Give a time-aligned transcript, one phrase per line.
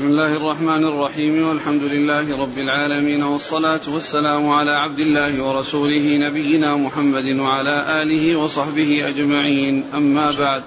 [0.00, 6.76] بسم الله الرحمن الرحيم والحمد لله رب العالمين والصلاة والسلام على عبد الله ورسوله نبينا
[6.76, 9.84] محمد وعلى آله وصحبه أجمعين.
[9.94, 10.62] أما بعد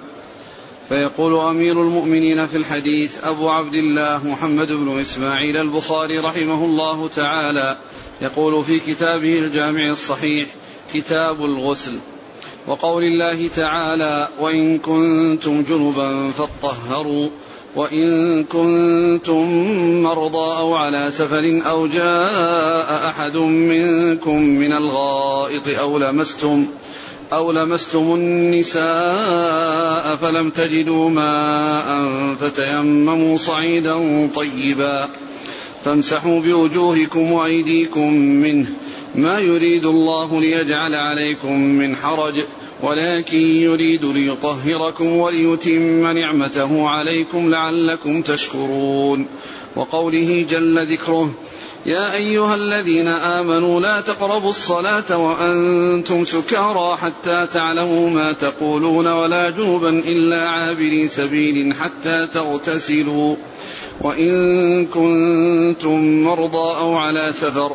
[0.88, 7.76] فيقول أمير المؤمنين في الحديث أبو عبد الله محمد بن إسماعيل البخاري رحمه الله تعالى
[8.22, 10.48] يقول في كتابه الجامع الصحيح
[10.94, 11.92] كتاب الغسل.
[12.66, 17.30] وقول الله تعالى وإن كنتم جنبا فاطهروا.
[17.76, 19.46] وإن كنتم
[20.02, 26.66] مرضى أو على سفر أو جاء أحد منكم من الغائط أو لمستم
[27.32, 28.84] أو لمستم النساء
[30.16, 32.08] فلم تجدوا ماء
[32.40, 35.08] فتيمموا صعيدا طيبا
[35.84, 38.66] فامسحوا بوجوهكم وأيديكم منه
[39.14, 42.44] ما يريد الله ليجعل عليكم من حرج
[42.82, 49.26] ولكن يريد ليطهركم وليتم نعمته عليكم لعلكم تشكرون.
[49.76, 51.34] وقوله جل ذكره
[51.86, 59.88] يا أيها الذين آمنوا لا تقربوا الصلاة وأنتم سكارى حتى تعلموا ما تقولون ولا جنبا
[59.88, 63.36] إلا عابري سبيل حتى تغتسلوا
[64.00, 67.72] وإن كنتم مرضى أو على سفر.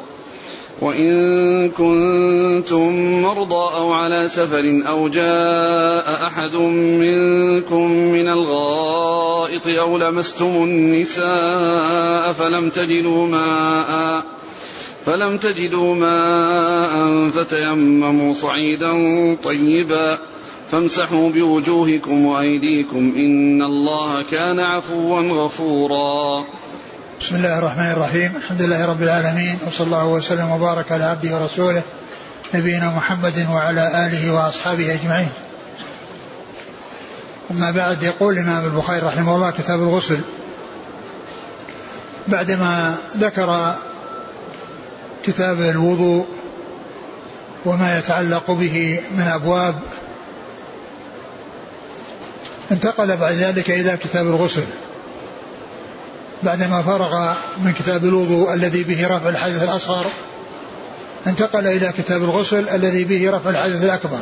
[0.82, 6.56] وإن كنتم مرضى أو على سفر أو جاء أحد
[7.00, 14.24] منكم من الغائط أو لمستم النساء فلم تجدوا ماء
[15.06, 18.94] فلم تجدوا ماء فتيمموا صعيدا
[19.44, 20.18] طيبا
[20.72, 26.46] فامسحوا بوجوهكم وأيديكم إن الله كان عفوا غفورا
[27.22, 28.36] بسم الله الرحمن الرحيم.
[28.36, 31.82] الحمد لله رب العالمين وصلى الله وسلم وبارك على عبده ورسوله
[32.54, 35.30] نبينا محمد وعلى آله وأصحابه أجمعين.
[37.52, 40.20] أما بعد يقول الإمام البخاري رحمه الله كتاب الغسل.
[42.28, 43.76] بعدما ذكر
[45.26, 46.26] كتاب الوضوء
[47.66, 49.76] وما يتعلق به من أبواب
[52.72, 54.66] انتقل بعد ذلك إلى كتاب الغسل.
[56.44, 57.34] بعدما فرغ
[57.64, 60.06] من كتاب الوضوء الذي به رفع الحدث الأصغر
[61.28, 64.20] انتقل إلى كتاب الغسل الذي به رفع الحدث الأكبر.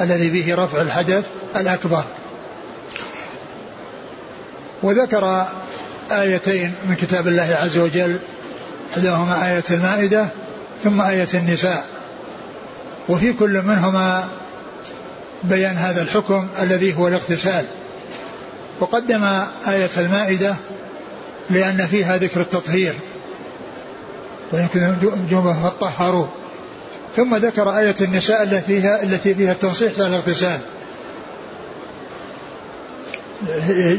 [0.00, 1.24] الذي به رفع الحدث
[1.56, 2.04] الأكبر.
[4.82, 5.46] وذكر
[6.10, 8.18] آيتين من كتاب الله عز وجل
[8.92, 10.26] إحداهما آية المائدة
[10.84, 11.84] ثم آية النساء.
[13.08, 14.28] وفي كل منهما
[15.44, 17.64] بيان هذا الحكم الذي هو الاغتسال.
[18.80, 19.24] وقدم
[19.68, 20.54] آية المائدة
[21.50, 22.94] لأن فيها ذكر التطهير.
[24.52, 24.94] ويمكن
[25.30, 26.26] جمعة فطهروا.
[27.16, 30.60] ثم ذكر آية النساء التي فيها التي فيها التنصيح للاغتسال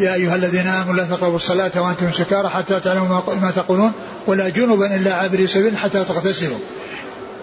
[0.02, 3.92] يا أيها الذين آمنوا لا تقربوا الصلاة وأنتم سكارى حتى تعلموا ما تقولون
[4.28, 6.58] ولا جنبا إلا عابري سبيل حتى تغتسلوا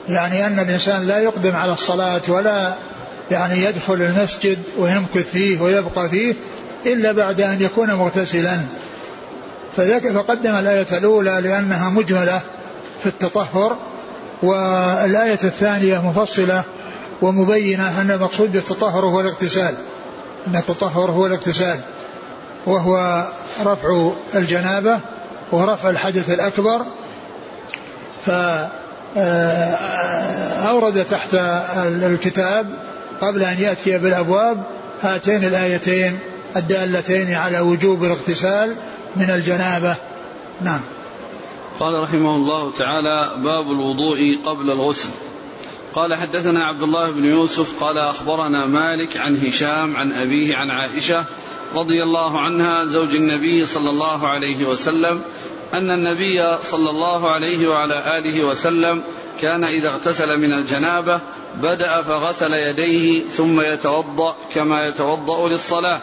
[0.09, 2.75] يعني أن الإنسان لا يقدم على الصلاة ولا
[3.31, 6.35] يعني يدخل المسجد ويمكث فيه ويبقى فيه
[6.87, 8.61] إلا بعد أن يكون مغتسلا.
[9.77, 12.41] فذاك فقدم الآية الأولى لأنها مجملة
[13.03, 13.77] في التطهر
[14.43, 16.65] والآية الثانية مفصلة
[17.23, 19.75] ومبينة أن المقصود بالتطهر هو الاغتسال
[20.47, 21.81] أن التطهر هو الاغتسال
[22.67, 23.25] وهو
[23.65, 25.01] رفع الجنابة
[25.53, 26.83] ورفع الحدث الأكبر.
[29.17, 31.35] فأورد تحت
[31.87, 32.67] الكتاب
[33.21, 34.63] قبل أن يأتي بالأبواب
[35.03, 36.19] هاتين الآيتين
[36.57, 38.77] الدالتين على وجوب الاغتسال
[39.17, 39.97] من الجنابة.
[40.63, 40.81] نعم.
[41.81, 45.09] قال رحمه الله تعالى باب الوضوء قبل الغسل.
[45.95, 51.25] قال حدثنا عبد الله بن يوسف قال أخبرنا مالك عن هشام عن أبيه عن عائشة
[51.75, 55.23] رضي الله عنها زوج النبي صلى الله عليه وسلم
[55.75, 59.03] أن النبي صلى الله عليه وعلى آله وسلم
[59.41, 61.21] كان إذا اغتسل من الجنابة
[61.57, 66.01] بدأ فغسل يديه ثم يتوضأ كما يتوضأ للصلاة.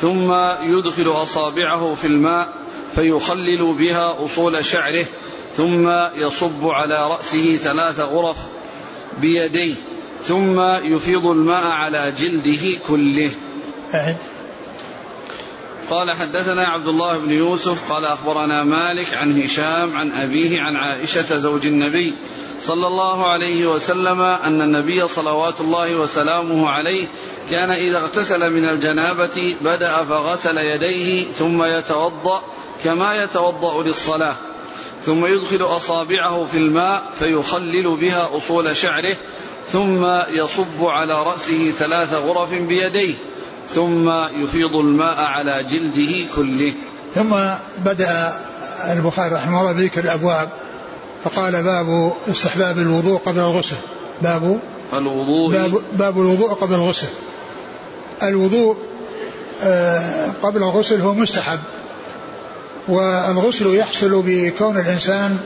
[0.00, 2.48] ثم يدخل أصابعه في الماء
[2.94, 5.04] فيخلل بها أصول شعره
[5.56, 8.36] ثم يصب على رأسه ثلاث غرف
[9.20, 9.74] بيديه
[10.22, 13.30] ثم يفيض الماء على جلده كله
[13.94, 14.16] أعد.
[15.90, 21.36] قال حدثنا عبد الله بن يوسف قال أخبرنا مالك عن هشام عن أبيه عن عائشة
[21.36, 22.14] زوج النبي
[22.62, 27.06] صلى الله عليه وسلم أن النبي صلوات الله وسلامه عليه
[27.50, 32.42] كان إذا اغتسل من الجنابة بدأ فغسل يديه ثم يتوضأ
[32.84, 34.34] كما يتوضأ للصلاة
[35.06, 39.16] ثم يدخل أصابعه في الماء فيخلل بها أصول شعره
[39.68, 43.14] ثم يصب على رأسه ثلاث غرف بيديه
[43.68, 44.10] ثم
[44.42, 46.72] يفيض الماء على جلده كله.
[47.14, 47.36] ثم
[47.84, 48.34] بدأ
[48.92, 50.52] البخاري رحمه الله بذكر الأبواب
[51.24, 53.76] فقال باب استحباب الوضوء قبل الغسل.
[54.22, 54.60] باب
[54.92, 55.52] الوضوء.
[55.52, 57.06] باب, باب الوضوء قبل الغسل.
[58.22, 58.76] الوضوء
[59.62, 61.58] آه، قبل الغسل هو مستحب.
[62.88, 65.38] والغسل يحصل بكون الإنسان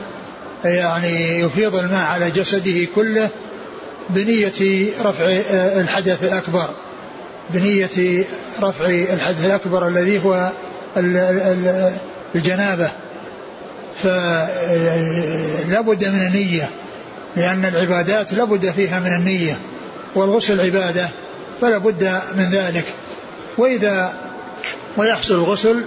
[0.65, 3.29] يعني يفيض الماء على جسده كله
[4.09, 6.69] بنية رفع آه، الحدث الأكبر.
[7.49, 8.23] بنية
[8.61, 10.51] رفع الحدث الأكبر الذي هو
[12.35, 12.91] الجنابة.
[14.03, 16.69] فلا بد من النية
[17.35, 19.57] لأن العبادات لا بد فيها من النية
[20.15, 21.09] والغسل عبادة
[21.61, 22.85] فلا بد من ذلك.
[23.57, 24.13] وإذا
[24.97, 25.83] ويحصل الغسل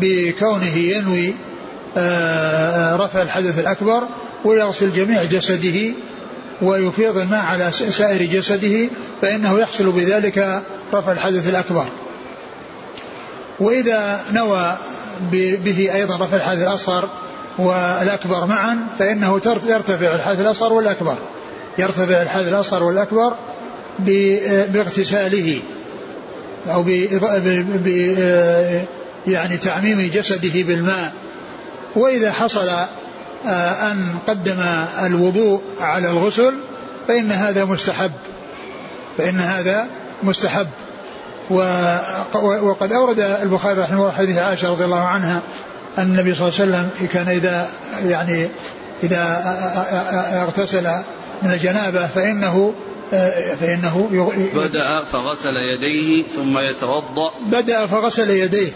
[0.00, 1.34] بكونه ينوي
[1.96, 4.02] آه، رفع الحدث الأكبر
[4.44, 5.92] ويغسل جميع جسده
[6.62, 8.88] ويفيض الماء على سائر جسده
[9.22, 11.84] فإنه يحصل بذلك رفع الحدث الأكبر.
[13.60, 14.76] وإذا نوى
[15.32, 17.08] به أيضا رفع الحدث الأصغر
[17.58, 21.16] والأكبر معا فإنه يرتفع الحدث الأصغر والأكبر.
[21.78, 23.34] يرتفع الحدث الأصغر والأكبر
[24.68, 25.60] باغتساله
[26.66, 27.88] أو ب
[29.26, 31.12] يعني تعميم جسده بالماء.
[31.96, 32.68] وإذا حصل
[33.46, 34.60] آه، أن قدم
[35.02, 36.54] الوضوء على الغسل
[37.08, 38.12] فإن هذا مستحب.
[39.18, 39.86] فإن هذا
[40.22, 40.66] مستحب.
[41.50, 45.40] وقد أورد البخاري رحمه الله حديث عائشة رضي الله عنها
[45.98, 47.68] أن النبي صلى الله عليه وسلم كان إذا
[48.06, 48.48] يعني
[49.02, 49.42] إذا
[50.42, 50.88] اغتسل
[51.42, 52.74] من الجنابة فإنه
[53.60, 54.08] فإنه
[54.54, 57.30] بدأ فغسل يديه ثم يتوضأ.
[57.46, 58.72] بدأ فغسل يديه.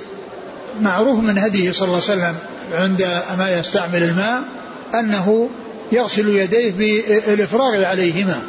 [0.81, 2.35] معروف من هديه صلى الله عليه وسلم
[2.73, 4.43] عند ما يستعمل الماء
[4.95, 5.51] أنه
[5.93, 8.43] يغسل يديه بالإفراغ عليهما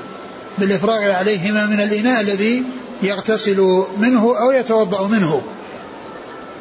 [0.57, 2.63] بالإفراغ عليهما من الإناء الذي
[3.04, 5.42] يغتسل منه أو يتوضأ منه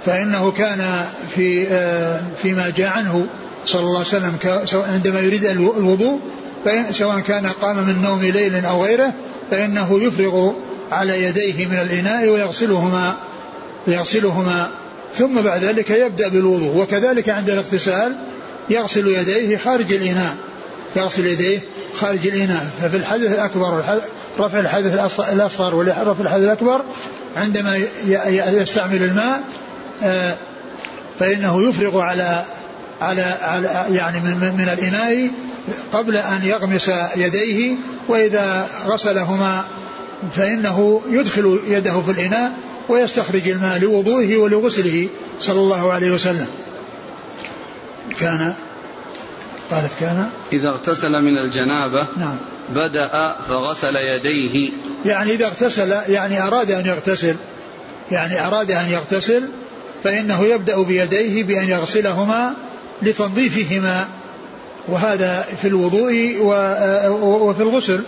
[0.06, 1.05] فإنه كان
[1.35, 3.26] في آه، فيما جاء عنه
[3.67, 4.37] صلى الله عليه وسلم
[4.73, 6.20] عندما يريد الوضوء
[6.90, 9.12] سواء كان قام من نوم ليل أو غيره
[9.50, 10.52] فإنه يفرغ
[10.93, 13.17] على يديه من الإناء ويغسلهما
[13.87, 14.70] يغسلهما.
[15.14, 18.17] ثم بعد ذلك يبدأ بالوضوء وكذلك عند الاغتسال
[18.70, 20.37] يغسل يديه خارج الإناء.
[20.96, 21.61] يغسل يديه
[21.94, 22.70] خارج الإناء.
[22.82, 23.85] ففي الحدث الأكبر
[24.38, 26.81] رفع الحدث الأصغر ورفع الحدث الأكبر
[27.37, 27.81] عندما
[28.61, 29.43] يستعمل الماء
[30.02, 30.37] آه،
[31.19, 32.44] فإنه يفرغ على
[33.00, 35.31] على, على يعني من, من الإناء
[35.93, 37.76] قبل أن يغمس يديه
[38.08, 39.64] وإذا غسلهما
[40.32, 42.52] فإنه يدخل يده في الإناء
[42.88, 45.08] ويستخرج الماء لوضوئه ولغسله
[45.38, 46.46] صلى الله عليه وسلم.
[48.20, 48.55] كان
[49.70, 50.31] قالت كان.
[50.53, 52.37] إذا اغتسل من الجنابة نعم.
[52.75, 54.70] بدأ فغسل يديه.
[55.05, 57.37] يعني إذا اغتسل يعني أراد أن يغتسل
[58.11, 59.49] يعني أراد أن يغتسل
[60.05, 62.55] فإنه يبدأ بيديه بأن يغسلهما
[63.03, 64.09] لتنظيفهما
[64.88, 66.37] وهذا في الوضوء
[67.23, 68.03] وفي الغسل.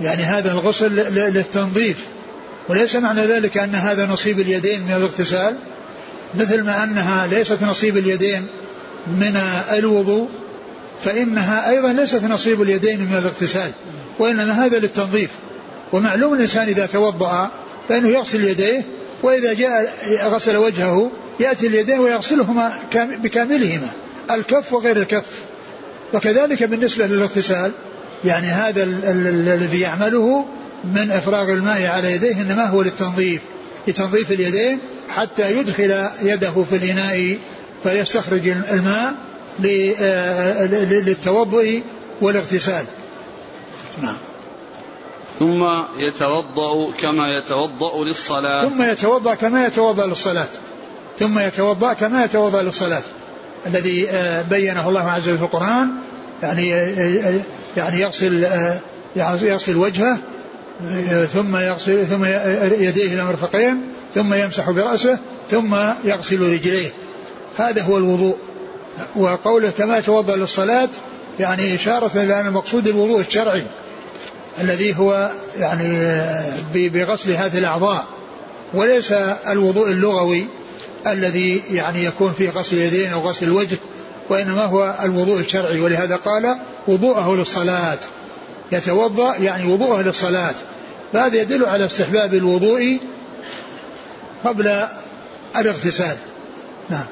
[0.00, 0.94] يعني هذا الغسل
[1.34, 2.06] للتنظيف.
[2.68, 5.56] وليس معنى ذلك أن هذا نصيب اليدين من الاغتسال
[6.34, 8.46] مثل ما أنها ليست نصيب اليدين.
[9.08, 9.40] من
[9.72, 10.28] الوضوء
[11.04, 13.70] فإنها أيضا ليست نصيب اليدين من الاغتسال
[14.18, 15.30] وإنما هذا للتنظيف.
[15.92, 17.50] ومعلوم الإنسان إذا توضأ
[17.88, 18.84] فإنه يغسل يديه
[19.22, 19.94] وإذا جاء
[20.24, 21.10] غسل وجهه
[21.40, 23.88] يأتي اليدين ويغسلهما بكاملهما
[24.30, 25.48] الكف وغير الكف.
[26.14, 27.72] وكذلك بالنسبة للاغتسال
[28.24, 30.44] يعني هذا الذي يعمله
[30.84, 33.40] من إفراغ الماء على يديه إنما هو للتنظيف
[33.88, 34.78] لتنظيف اليدين
[35.08, 37.38] حتى يدخل يده في الإناء
[37.82, 39.14] فيستخرج الماء
[40.00, 41.80] آه، للتوضؤ
[42.20, 42.84] والاغتسال.
[44.02, 44.16] نعم.
[45.38, 45.64] ثم
[45.98, 48.68] يتوضأ كما يتوضأ للصلاة.
[48.68, 50.48] ثم يتوضأ كما يتوضأ للصلاة.
[51.18, 53.02] ثم يتوضأ كما يتوضأ للصلاة.
[53.66, 55.88] الذي آه، بينه الله عز وجل في القرآن
[56.42, 57.40] يعني آه،
[57.76, 58.46] يعني يغسل
[59.16, 60.18] يعني يغسل وجهه
[61.32, 63.82] ثم يغسل ثم يديه إلى المرفقين
[64.14, 65.18] ثم يمسح برأسه
[65.50, 66.90] ثم يغسل رجليه.
[67.58, 68.36] هذا هو الوضوء.
[69.16, 70.88] وقوله كما يتوضا للصلاة
[71.40, 73.62] يعني إشارة إلى أن المقصود الوضوء الشرعي
[74.60, 75.98] الذي هو يعني
[76.74, 78.06] بغسل هذه الأعضاء.
[78.74, 79.12] وليس
[79.48, 80.46] الوضوء اللغوي
[81.06, 83.76] الذي يعني يكون فيه غسل اليدين أو غسل الوجه
[84.28, 85.80] وإنما هو الوضوء الشرعي.
[85.80, 87.98] ولهذا قال وضوءه للصلاة.
[88.72, 90.54] يتوضأ يعني وضوءه للصلاة.
[91.12, 92.98] فهذا يدل على استحباب الوضوء
[94.44, 94.86] قبل
[95.56, 96.16] الاغتسال.
[96.90, 97.04] نعم.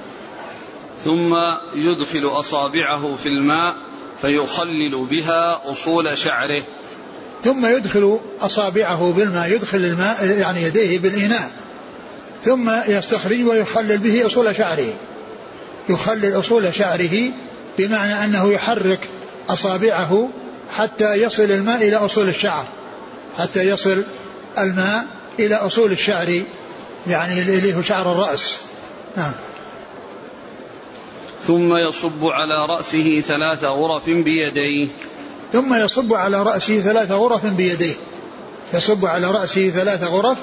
[1.05, 1.35] ثم
[1.75, 3.75] يدخل أصابعه في الماء
[4.21, 6.63] فيخلل بها أصول شعره.
[7.45, 11.51] ثم يدخل أصابعه بالماء يدخل الماء يعني يديه بالإناء.
[12.45, 14.93] ثم يستخرج ويخلل به أصول شعره.
[15.89, 17.33] يخلل أصول شعره
[17.79, 19.09] بمعنى أنه يحرك
[19.49, 20.29] أصابعه
[20.77, 22.65] حتى يصل الماء إلى أصول الشعر.
[23.39, 24.05] حتى يصل
[24.59, 25.05] الماء
[25.39, 26.43] إلى أصول الشعر
[27.07, 28.59] يعني اللي هو شعر الرأس.
[29.17, 29.33] نعم.
[31.47, 34.89] ثم يصب على رأسه ثلاث غرف بيديه.
[35.53, 37.95] ثم يصب على رأسه ثلاث غرف بيديه.
[38.75, 40.39] يصب على رأسه ثلاث غرف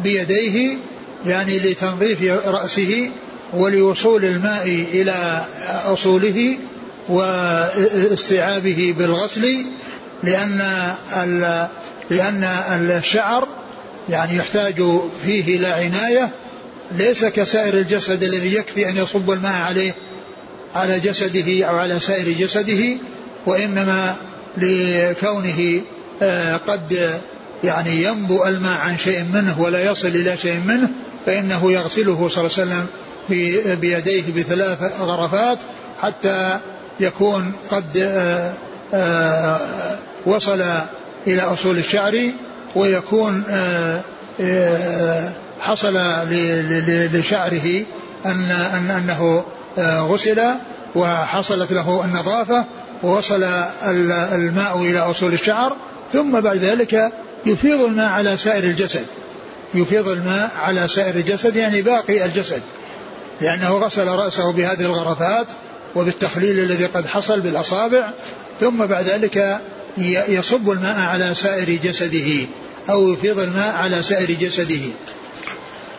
[0.00, 0.76] بيديه
[1.26, 3.10] يعني لتنظيف رأسه
[3.52, 5.44] ولوصول الماء إلى
[5.86, 6.58] أصوله
[7.08, 9.64] واستيعابه بالغسل
[10.22, 10.58] لأن
[12.10, 12.44] لأن
[12.98, 13.48] الشعر
[14.08, 14.82] يعني يحتاج
[15.24, 16.30] فيه إلى عناية
[16.92, 19.94] ليس كسائر الجسد الذي يكفي أن يصب الماء عليه.
[20.76, 22.96] على جسده أو على سائر جسده
[23.46, 24.14] وإنما
[24.56, 25.80] لكونه
[26.22, 27.20] آه، قد
[27.64, 30.88] يعني ينبو الماء عن شيء منه ولا يصل إلى شيء منه
[31.26, 32.86] فإنه يغسله صلى الله عليه وسلم
[33.80, 35.58] بيديه بثلاث غرفات
[36.00, 36.58] حتى
[37.00, 38.52] يكون قد آه،
[38.94, 39.60] آه،
[40.26, 40.64] وصل
[41.26, 42.30] إلى أصول الشعر
[42.76, 43.44] ويكون
[45.60, 45.96] حصل
[47.12, 47.84] لشعره
[48.26, 48.50] أن
[48.90, 49.44] أنه
[49.78, 50.40] غسل
[50.94, 52.64] وحصلت له النظافة
[53.02, 53.42] ووصل
[54.32, 55.76] الماء إلى أصول الشعر
[56.12, 57.12] ثم بعد ذلك
[57.46, 59.06] يفيض الماء على سائر الجسد.
[59.74, 62.62] يفيض الماء على سائر الجسد يعني باقي الجسد.
[63.40, 65.46] لأنه غسل رأسه بهذه الغرفات
[65.94, 68.10] وبالتخليل الذي قد حصل بالأصابع
[68.60, 69.60] ثم بعد ذلك
[70.28, 72.46] يصب الماء على سائر جسده
[72.90, 74.82] أو يفيض الماء على سائر جسده.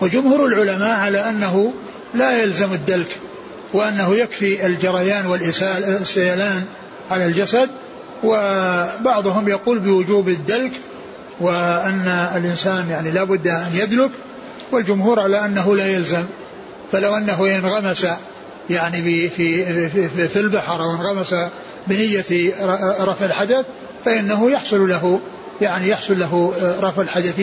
[0.01, 1.73] وجمهور العلماء على أنه
[2.13, 3.17] لا يلزم الدلك
[3.73, 6.63] وأنه يكفي الجريان والسيلان
[7.11, 7.69] على الجسد
[8.23, 10.71] وبعضهم يقول بوجوب الدلك
[11.39, 14.11] وأن الإنسان يعني لا بد أن يدلك
[14.71, 16.25] والجمهور على أنه لا يلزم.
[16.91, 18.07] فلو أنه ينغمس
[18.69, 21.35] يعني في في في, في البحر أو انغمس
[21.87, 22.53] بنية
[22.99, 23.65] رفع الحدث
[24.05, 25.19] فإنه يحصل له
[25.61, 27.41] يعني يحصل له رفع الحدث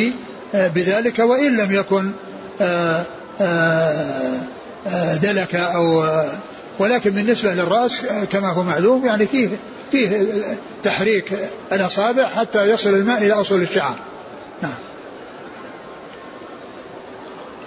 [0.55, 2.11] بذلك وإن لم يكن
[2.61, 3.05] آآ
[3.41, 4.54] آآ
[5.23, 6.05] دلك أو
[6.79, 9.49] ولكن بالنسبة للرأس كما هو معلوم يعني فيه
[9.93, 10.27] فيه
[10.83, 11.35] تحريك
[11.73, 13.97] الأصابع حتى يصل الماء إلى أصول الشعر.
[14.63, 14.75] نعم.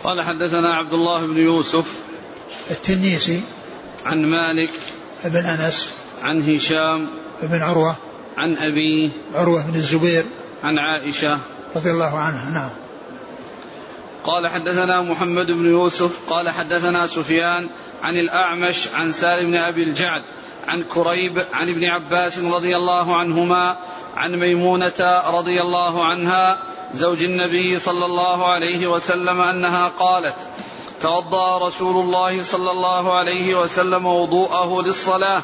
[0.04, 1.94] قال حدثنا عبد الله بن يوسف
[2.72, 3.42] التنيسي
[4.06, 4.70] عن مالك
[5.26, 7.08] بن أنس عن هشام
[7.44, 7.96] بن عروة
[8.38, 10.26] عن أبيه عروة بن الزبير
[10.64, 11.40] عن عائشة
[11.76, 12.52] رضي الله عنها.
[12.52, 12.70] نعم.
[14.24, 17.70] قال حدثنا محمد بن يوسف قال حدثنا سفيان
[18.04, 20.22] عن الأعمش عن سالم بن أبي الجعد
[20.68, 23.78] عن كريب عن ابن عباس رضي الله عنهما
[24.16, 26.58] عن ميمونة رضي الله عنها
[26.94, 30.36] زوج النبي صلى الله عليه وسلم أنها قالت
[31.02, 35.42] توضأ رسول الله صلى الله عليه وسلم وضوءه للصلاة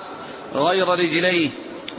[0.55, 1.49] غير رجليه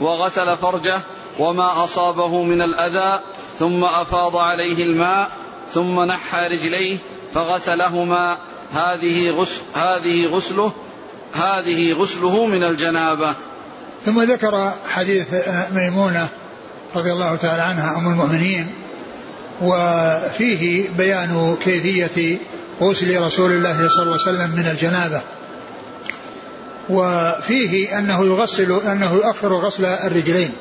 [0.00, 1.00] وغسل فرجه
[1.38, 3.20] وما أصابه من الأذى
[3.58, 5.30] ثم أفاض عليه الماء
[5.72, 6.96] ثم نحى رجليه
[7.34, 8.36] فغسلهما.
[8.74, 10.72] هذه غسل هذه غسله
[11.34, 13.34] هذه غسله من الجنابة.
[14.06, 15.26] ثم ذكر حديث
[15.72, 16.28] ميمونة
[16.96, 18.72] رضي الله تعالى عنها أم المؤمنين
[19.62, 22.38] وفيه بيان كيفية
[22.80, 25.22] غسل رسول الله صلى الله عليه وسلم من الجنابة.
[26.90, 30.52] وفيه أنه يغسل أنه يؤخر غسل الرجلين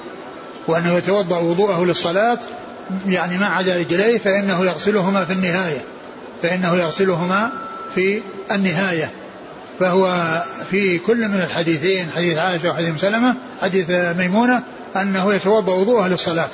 [0.67, 2.39] وأنه يتوضأ وضوءه للصلاة
[3.07, 5.81] يعني ما عدا رجليه فإنه يغسلهما في النهاية.
[6.43, 7.51] فإنه يغسلهما
[7.95, 8.21] في
[8.51, 9.11] النهاية.
[9.79, 14.63] فهو في كل من الحديثين حديث عائشة وحديث سلمة حديث ميمونة
[14.95, 16.49] أنه يتوضأ وضوءه للصلاة.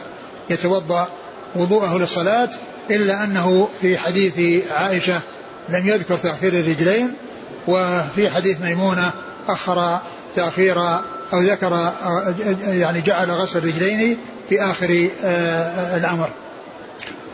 [0.50, 1.08] يتوضأ
[1.56, 2.50] وضوءه للصلاة
[2.92, 5.22] إلا أنه في حديث عائشة
[5.70, 7.14] لم يذكر تأخير الرجلين
[7.68, 9.12] وفي حديث ميمونة
[9.48, 10.00] أخر
[10.36, 10.78] تأخير
[11.34, 11.92] أو ذكر
[12.68, 14.18] يعني جعل غسل الرجلين
[14.50, 16.30] في آخر آه، الأمر.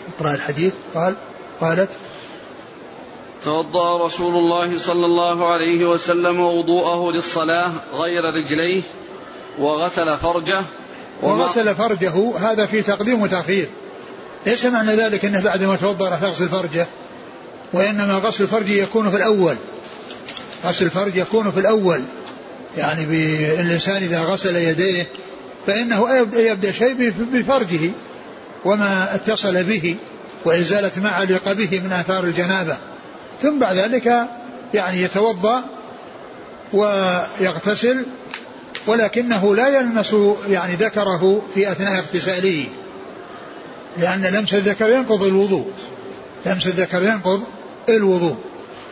[0.07, 0.73] اقرأ الحديث.
[0.95, 1.15] قال
[1.61, 1.89] قالت
[3.43, 8.81] توضأ رسول الله صلى الله عليه وسلم وضوءه للصلاة غير رجليه
[9.59, 10.61] وغسل فرجه
[11.21, 13.69] وغسل فرجه هذا في تقديم وتأخير.
[14.45, 16.87] ليس معنى ذلك؟ أنه بعد ما توضأ راح يغسل فرجه
[17.73, 19.55] وإنما غسل الفرج يكون في الأول.
[20.65, 22.03] غسل الفرج يكون في الأول.
[22.77, 23.03] يعني
[23.61, 25.07] الإنسان إذا غسل يديه
[25.67, 27.91] فإنه يبدأ شيء بفرجه
[28.65, 29.95] وما اتصل به
[30.45, 32.77] وإزالة ما علق به من آثار الجنابة.
[33.41, 34.27] ثم بعد ذلك
[34.73, 35.63] يعني يتوضأ
[36.73, 38.05] ويغتسل
[38.87, 40.15] ولكنه لا يلمس
[40.49, 42.65] يعني ذكره في أثناء اغتساله
[43.97, 45.71] لأن لمس الذكر ينقض الوضوء
[46.45, 47.43] لمس الذكر ينقض
[47.89, 48.35] الوضوء.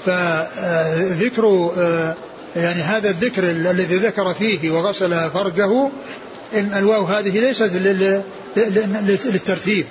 [0.05, 2.15] فذكر آه،
[2.55, 5.89] يعني هذا الذكر الذي ذكر فيه وغسل فرجه
[6.55, 7.71] الواو هذه ليست
[9.25, 9.85] للترتيب.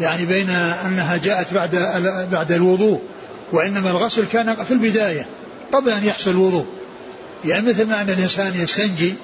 [0.00, 0.50] يعني بين
[0.86, 1.76] أنها جاءت بعد
[2.30, 3.00] بعد الوضوء
[3.52, 5.26] وإنما الغسل كان في البداية
[5.72, 6.66] قبل أن يحصل الوضوء.
[7.44, 9.14] يعني مثل ما أن الإنسان يستنجي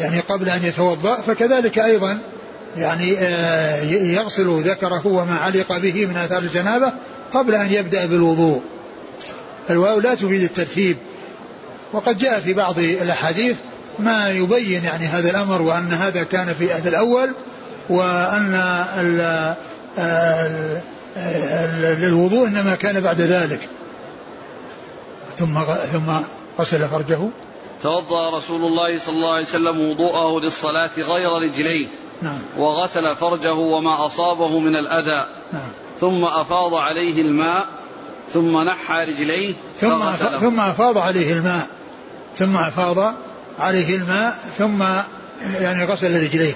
[0.00, 2.18] يعني قبل أن يتوضأ فكذلك أيضا
[2.76, 6.92] يعني آه، يغسل ذكره وما علق به من آثار الجنابة
[7.32, 8.62] قبل أن يبدأ بالوضوء.
[9.70, 10.96] الواو لا تفيد الترتيب.
[11.92, 13.56] وقد جاء في بعض الأحاديث
[13.98, 17.34] ما يبين يعني هذا الأمر وأن هذا كان في العهد الأول
[17.90, 18.54] وأن
[22.02, 23.68] الوضوء إنما كان بعد ذلك.
[25.36, 25.60] ثم
[25.92, 26.12] ثم
[26.58, 27.18] غسل فرجه.
[27.82, 31.86] توضأ رسول الله صلى الله عليه وسلم وضوءه للصلاة غير رجليه.
[32.22, 32.38] نعم.
[32.58, 35.26] وغسل فرجه وما أصابه من الأذى.
[35.52, 35.70] نعم.
[36.00, 37.66] ثم أفاض عليه الماء.
[38.32, 41.66] ثم نحى رجليه ثم ثم أفاض عليه الماء.
[42.36, 43.14] ثم أفاض
[43.58, 44.82] عليه الماء ثم
[45.60, 46.54] يعني غسل رجليه.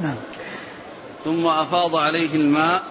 [0.00, 0.14] نعم.
[1.24, 2.82] ثم أفاض عليه الماء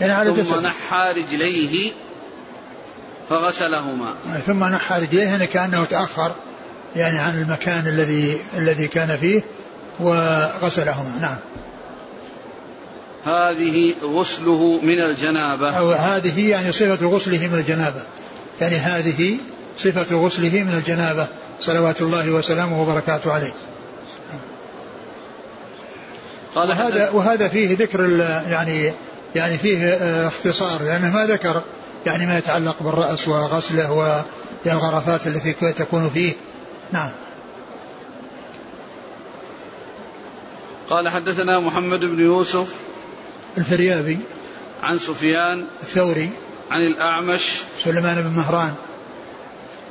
[0.00, 0.62] يعني على ثم جسد.
[0.62, 1.92] نحى رجليه
[3.30, 4.14] فغسلهما.
[4.46, 6.32] ثم نحى رجليه يعني كأنه تأخر
[6.96, 9.42] يعني عن المكان الذي الذي كان فيه
[10.00, 11.18] وغسلهما.
[11.20, 11.36] نعم.
[13.24, 15.70] هذه غسله من الجنابة.
[15.70, 18.02] أو هذه يعني صفة غسله من الجنابة.
[18.60, 19.38] يعني هذه
[19.76, 21.28] صفة غسله من الجنابة.
[21.60, 23.52] صلوات الله وسلامه وبركاته عليه.
[26.54, 28.00] قال وهذا وهذا فيه ذكر
[28.50, 28.92] يعني
[29.34, 30.82] يعني فيه آه، اختصار.
[30.82, 31.62] لأنه ما ذكر
[32.06, 34.24] يعني ما يتعلق بالرأس وغسله
[34.66, 36.32] والغرفات التي تكون فيه.
[36.92, 37.10] نعم.
[40.90, 42.74] قال حدثنا محمد بن يوسف
[43.58, 44.18] الفريابي.
[44.82, 46.30] عن سفيان الثوري.
[46.70, 48.74] عن الأعمش سليمان بن مهران.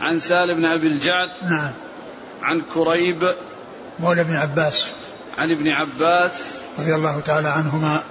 [0.04, 1.72] عن سالم بن أبي الجعد نعم.
[2.42, 3.36] عن كريب
[4.00, 4.90] مولى ابن عباس.
[5.38, 6.32] عن ابن عباس
[6.80, 8.04] رضي الله تعالى عنهما.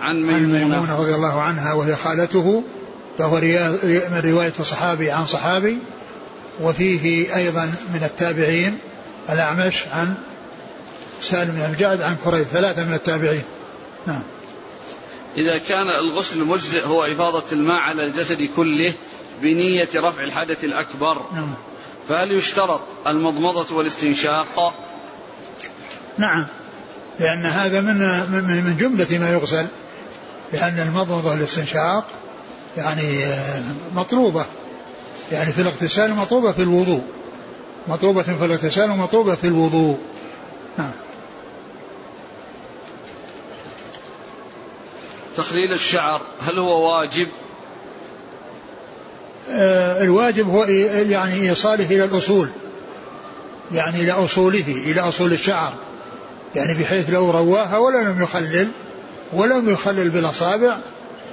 [0.00, 1.00] عن ميمونة, عن ميمونة.
[1.00, 2.62] رضي الله عنها وهي خالته
[3.18, 3.40] فهو
[4.10, 5.78] من رواية صحابي عن صحابي
[6.60, 8.78] وفيه أيضا من التابعين
[9.30, 10.14] الأعمش عن
[11.22, 13.42] سالم بن الجعد عن كريب ثلاثة من التابعين.
[14.06, 14.22] نعم.
[15.36, 18.92] إذا كان الغسل المجزئ هو إفاضة الماء على الجسد كله
[19.42, 21.22] بنية رفع الحدث الأكبر.
[21.32, 21.54] نعم.
[22.08, 24.74] فهل يشترط المضمضة والاستنشاق؟
[26.18, 26.46] نعم.
[27.20, 27.98] لأن هذا من
[28.64, 29.66] من جملة ما يغسل.
[30.52, 32.06] لأن المضمضة والاستنشاق
[32.76, 33.62] يعني آه،
[33.94, 34.46] مطلوبة.
[35.32, 37.02] يعني في الاغتسال مطلوبة في الوضوء.
[37.88, 39.98] مطلوبة في الاغتسال ومطلوبة في الوضوء.
[40.78, 40.92] نعم.
[45.36, 47.28] تخليل الشعر هل هو واجب؟
[50.04, 52.48] الواجب هو يعني إيصاله إلى الأصول.
[53.72, 55.72] يعني إلى أصوله إلى أصول الشعر.
[56.54, 58.68] يعني بحيث لو رواها ولم يخلل
[59.32, 60.78] ولم يخلل بالأصابع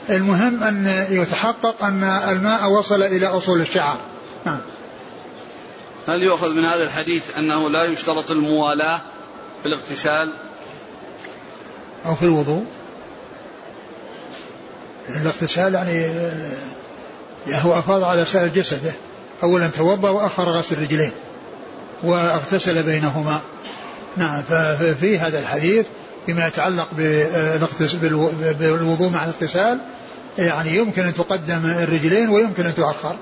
[0.09, 3.97] المهم أن يتحقق أن الماء وصل إلى أصول الشعر.
[4.45, 4.59] نعم.
[6.07, 8.97] هل يؤخذ من هذا الحديث أنه لا يشترط الموالاة
[9.61, 10.33] في الاغتسال؟
[12.05, 12.65] أو في الوضوء؟
[15.09, 16.53] الاغتسال يعني, يعني
[17.49, 18.91] هو أفاض على سائر جسده.
[19.43, 21.13] أولا توضأ وأخر غسل رجليه.
[22.03, 23.39] واغتسل بينهما.
[24.17, 25.85] نعم ففي هذا الحديث
[26.25, 26.87] فيما يتعلق
[28.59, 29.79] بالوضوء مع الاغتسال
[30.37, 33.15] يعني يمكن أن تقدم الرجلين ويمكن أن تؤخر.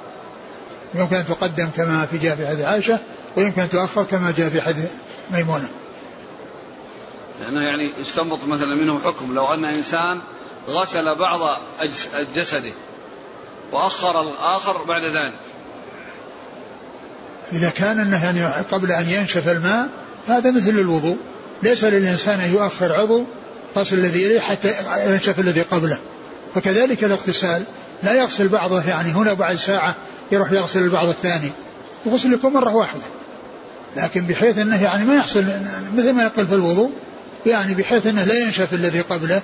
[0.96, 3.00] يمكن أن تقدم كما في جاء في حديث عائشة
[3.38, 4.90] ويمكن أن تؤخر كما جاء في حديث
[5.32, 5.70] ميمونة.
[7.42, 9.36] لأنه يعني يستنبط مثلا منه حكم.
[9.36, 10.22] لو أن إنسان
[10.68, 11.58] غسل بعض
[12.36, 12.72] جسده
[13.74, 15.34] وأخر الآخر بعد ذلك.
[17.54, 19.90] إذا كان أنه يعني قبل أن ينشف الماء
[20.28, 21.18] هذا مثل الوضوء.
[21.64, 23.26] ليس للإنسان أن يؤخر عضو
[23.78, 24.74] غسل الذي إليه حتى
[25.08, 26.00] ينشف الذي قبله.
[26.56, 27.64] فكذلك الاغتسال.
[28.04, 29.96] لا يغسل بعضه يعني هنا بعد ساعة
[30.32, 31.52] يروح يغسل البعض الثاني.
[32.06, 33.02] الغسل يكون مرة واحدة.
[33.98, 35.46] لكن بحيث أنه يعني ما يحصل
[35.98, 36.92] مثل ما يقول في الوضوء
[37.46, 39.42] يعني بحيث أنه لا ينشف الذي قبله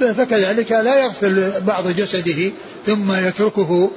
[0.00, 2.52] فكذلك لا يغسل بعض جسده
[2.86, 3.90] ثم يتركه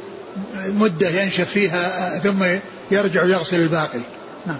[0.68, 2.44] مدة ينشف فيها ثم
[2.92, 4.00] يرجع يغسل الباقي.
[4.46, 4.60] نعم.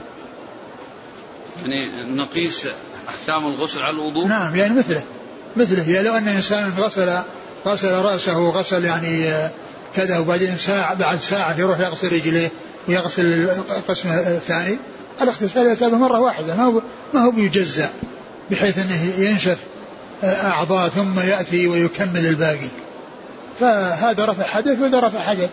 [1.62, 2.68] يعني نقيس
[3.10, 5.02] أحكام الغسل على الوضوء؟ نعم يعني مثله
[5.56, 5.90] مثله.
[5.90, 7.20] يعني لو أن إنسان غسل
[7.68, 9.34] غسل رأسه وغسل يعني
[9.96, 12.52] كذا وبعدين ساعة بعد ساعة يروح يغسل رجليه
[12.88, 14.78] ويغسل القسم الثاني
[15.22, 16.82] الاغتسال يتابع مرة واحدة ما هو
[17.14, 17.90] ما هو بيجزأ
[18.52, 19.58] بحيث أنه ينشف
[20.24, 22.70] أعضاء ثم يأتي ويكمل الباقي.
[23.60, 25.50] فهذا رفع حدث وهذا رفع حدث.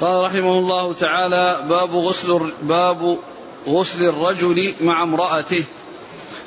[0.00, 3.18] قال رحمه الله تعالى باب غسل باب
[3.68, 5.64] غسل الرجل مع امرأته.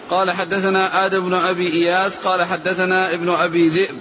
[0.09, 3.95] قال حدثنا آدم بن أبي إياس قال حدثنا ابن أبي ذئب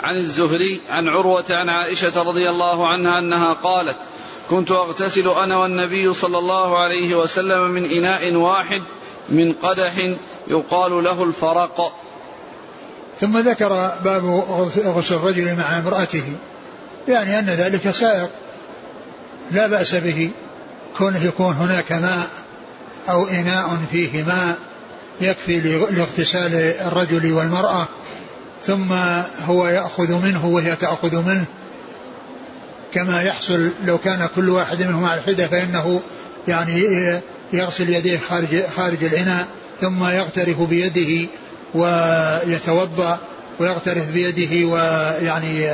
[0.00, 3.96] عن الزهري عن عروة عن عائشة رضي الله عنها أنها قالت
[4.50, 8.82] كنت أغتسل أنا والنبي صلى الله عليه وسلم من إناء واحد
[9.28, 9.92] من قدح
[10.48, 11.92] يقال له الفرق.
[13.20, 13.68] ثم ذكر
[14.04, 14.24] باب
[14.84, 16.24] غسل الرجل مع امرأته
[17.08, 18.30] يعني أن ذلك سائق.
[19.50, 20.30] لا بأس به
[20.98, 22.26] كونه يكون هناك ماء
[23.08, 24.56] أو إناء فيه ماء
[25.20, 25.60] يكفي
[25.90, 26.54] لاغتسال
[26.86, 27.88] الرجل والمرأة
[28.64, 28.92] ثم
[29.40, 31.44] هو يأخذ منه وهي تأخذ منه.
[32.94, 36.02] كما يحصل لو كان كل واحد منهما على حدة فإنه
[36.48, 36.82] يعني
[37.52, 39.46] يغسل يديه خارج خارج الإناء
[39.80, 41.28] ثم يغترف بيده
[41.74, 43.18] ويتوضأ
[43.60, 45.66] ويغترف بيده ويعني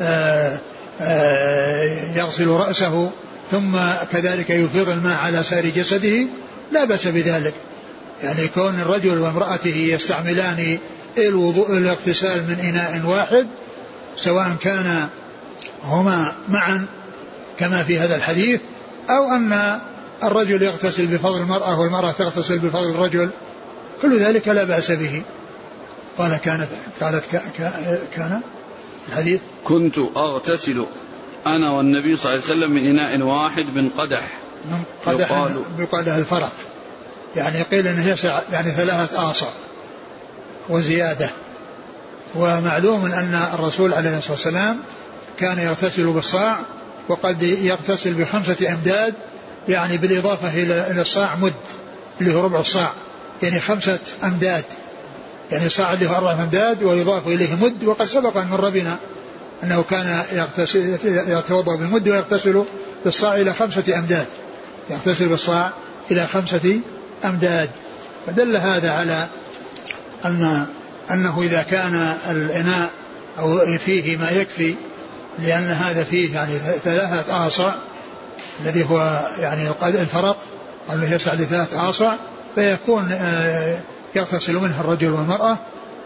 [0.00, 0.58] آه،
[1.00, 3.10] آه، يغسل رأسه
[3.50, 3.78] ثم
[4.12, 6.26] كذلك يفيض الماء على سائر جسده.
[6.72, 7.54] لا بأس بذلك.
[8.22, 10.78] يعني كون الرجل وامرأته يستعملان
[11.18, 13.46] الوضوء الاغتسال من إناء واحد
[14.16, 15.08] سواء كان
[15.84, 16.86] هما معا
[17.58, 18.60] كما في هذا الحديث
[19.10, 19.78] أو أن
[20.24, 23.30] الرجل يغتسل بفضل المرأة والمرأة تغتسل بفضل الرجل
[24.02, 25.22] كل ذلك لا بأس به.
[26.18, 26.68] قال كانت
[27.00, 27.24] قالت
[28.16, 28.40] كان
[29.08, 30.86] الحديث كنت أغتسل
[31.46, 34.28] أنا والنبي صلى الله عليه وسلم من إناء واحد من قدح.
[34.70, 35.30] من قدح
[35.78, 36.52] يقال, له الفرق.
[37.36, 39.48] يعني قيل إنه يسع يعني ثلاثة آصع
[40.68, 41.30] وزيادة.
[42.34, 44.78] ومعلوم أن الرسول عليه الصلاة والسلام
[45.38, 46.60] كان يغتسل بالصاع
[47.08, 49.14] وقد يغتسل بخمسة أمداد
[49.68, 51.52] يعني بالإضافة إلى الصاع مد
[52.20, 52.94] اللي هو ربع الصاع
[53.42, 54.64] يعني خمسة أمداد.
[55.52, 58.96] يعني صاع اللي هو أربعة أمداد ويضاف إليه مد وقد سبق أن مر بنا
[59.62, 60.22] أنه كان
[61.04, 62.64] يتوضأ بالمد ويغتسل
[63.04, 64.26] بالصاع إلى خمسة أمداد.
[64.90, 65.72] يغتسل بالصاع
[66.10, 66.80] إلى خمسة
[67.24, 67.70] أمداد.
[68.26, 69.26] فدل هذا على
[70.24, 70.66] أن
[71.10, 72.90] أنه إذا كان الإناء
[73.38, 74.74] أو فيه ما يكفي
[75.38, 77.72] لأن هذا فيه يعني ثلاثة آصع
[78.62, 80.36] الذي هو يعني الفرق
[80.92, 82.14] أنه يسع لثلاثة آصع
[82.54, 83.78] فيكون آه،
[84.14, 85.56] يغتسل منه الرجل والمرأة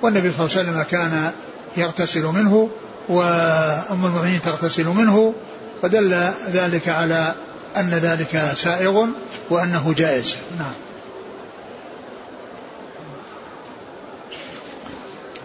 [0.03, 1.33] والنبي صلى الله عليه وسلم كان
[1.77, 2.69] يغتسل منه
[3.09, 5.35] وأم المؤمنين تغتسل منه
[5.83, 7.35] فدل ذلك على
[7.77, 9.07] أن ذلك سائغ
[9.51, 10.35] وأنه جائز.
[10.59, 10.73] نعم.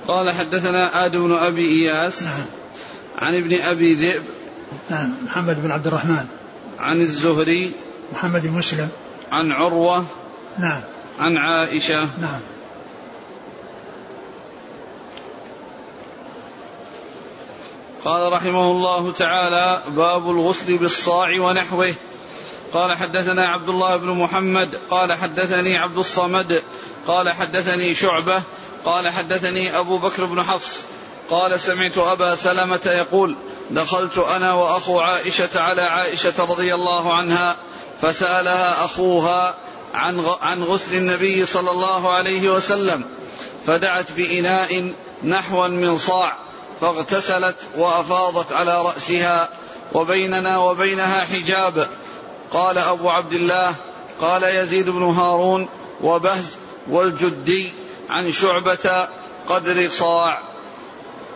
[0.08, 2.45] قال حدثنا آدم بن أبي إياس نعم.
[3.17, 4.24] عن ابن أبي ذئب.
[4.89, 6.26] نعم محمد بن عبد الرحمن.
[6.82, 7.72] عن الزهري
[8.13, 8.89] محمد بن مسلم
[9.32, 10.06] عن عروة
[10.60, 10.84] نعم.
[11.20, 12.08] عن عائشة.
[12.22, 12.39] نعم.
[18.06, 21.94] قال رحمه الله تعالى باب الغسل بالصاع ونحوه.
[22.74, 24.80] قال حدثنا عبد الله بن محمد.
[24.89, 26.63] قال حدثني عبد الصمد.
[27.08, 28.44] قال حدثني شعبة.
[28.86, 30.86] قال حدثني أبو بكر بن حفص.
[31.32, 33.36] قال سمعت أبا سلمة يقول
[33.70, 37.58] دخلت أنا وأخو عائشة على عائشة رضي الله عنها
[38.02, 39.56] فسألها أخوها
[39.94, 43.06] عن عن غسل النبي صلى الله عليه وسلم
[43.65, 46.38] فدعت بإناء نحوا من صاع
[46.82, 49.50] فاغتسلت وأفاضت على رأسها
[49.94, 51.88] وبيننا وبينها حجاب.
[52.52, 53.76] قال أبو عبد الله
[54.22, 55.70] قال يزيد بن هارون
[56.02, 56.56] وبهز
[56.89, 57.74] والجدي
[58.10, 59.08] عن شعبة
[59.50, 60.50] قدر صاع.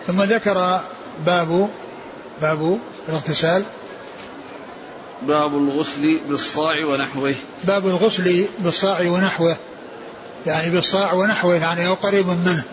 [0.08, 0.82] ثم ذكر
[1.26, 1.70] باب
[2.42, 3.64] باب الاغتسال.
[5.22, 7.36] باب الغسل بالصاع ونحوه.
[7.64, 9.58] باب الغسل بالصاع ونحوه.
[10.46, 12.64] يعني بالصاع ونحوه يعني أو قريب منه.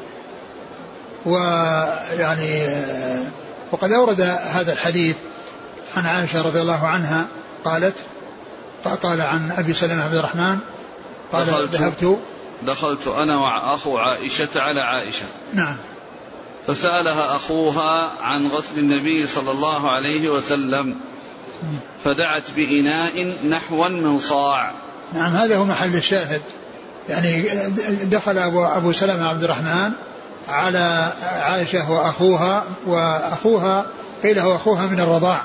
[1.26, 2.66] ويعني
[3.72, 5.16] وقد أورد هذا الحديث
[5.96, 7.26] عن عائشة رضي الله عنها
[7.64, 7.94] قالت
[9.02, 10.58] قال عن أبي سلمة عبد الرحمن
[11.32, 12.18] قال ذهبت.
[12.62, 15.24] دخلت أنا وأخو عائشة على عائشة.
[15.54, 15.76] نعم.
[16.66, 20.96] فسألها أخوها عن غسل النبي صلى الله عليه وسلم
[22.04, 24.72] فدعت بإناء نحوا من صاع.
[25.12, 26.42] نعم هذا هو محل الشاهد.
[27.08, 27.42] يعني
[28.04, 29.92] دخل أبو, أبو سلمة عبد الرحمن
[30.48, 33.86] على عائشة وأخوها وأخوها
[34.22, 35.42] قيل هو أخوها من الرضاع.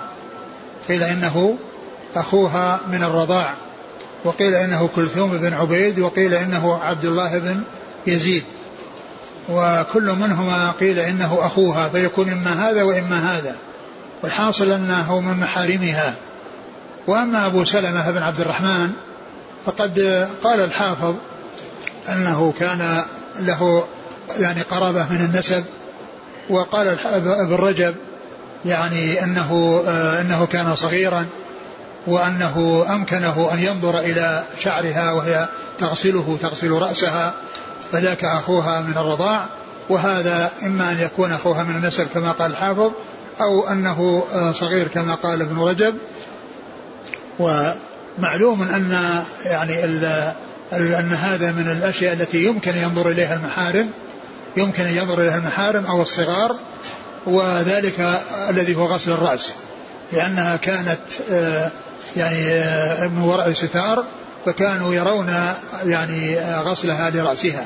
[0.87, 1.57] قيل إنه
[2.15, 3.53] أخوها من الرضاع.
[4.23, 7.63] وقيل إنه كلثوم بن عبيد وقيل إنه عبد الله بن
[8.07, 8.43] يزيد.
[9.49, 13.55] وكل منهما قيل إنه أخوها فيكون إما هذا وإما هذا.
[14.23, 16.13] والحاصل أنه من محارمها.
[17.07, 18.91] وأما أبو سلمة بن عبد الرحمن
[19.65, 21.15] فقد قال الحافظ
[22.09, 23.03] أنه كان
[23.39, 23.87] له
[24.39, 25.63] يعني قرابة من النسب
[26.49, 27.95] وقال ابن رجب
[28.65, 31.25] يعني أنه آه، أنه كان صغيرا
[32.07, 35.47] وأنه أمكنه أن ينظر إلى شعرها وهي
[35.79, 37.33] تغسله تغسل رأسها.
[37.91, 39.49] فذاك أخوها من الرضاع
[39.89, 42.91] وهذا إما أن يكون أخوها من النسب كما قال الحافظ
[43.41, 45.95] أو أنه آه، صغير كما قال ابن رجب.
[47.39, 48.97] ومعلوم أن
[49.45, 49.83] يعني
[50.73, 53.89] أن هذا من الأشياء التي يمكن ينظر إليها المحارم
[54.57, 56.55] يمكن أن ينظر إليها المحارم أو الصغار
[57.25, 59.53] وذلك الذي هو غسل الرأس
[60.13, 60.99] لأنها كانت
[61.31, 61.71] آه،
[62.17, 64.03] يعني آه، من وراء ستار
[64.47, 65.33] فكانوا يرون
[65.85, 67.65] يعني غسلها لرأسها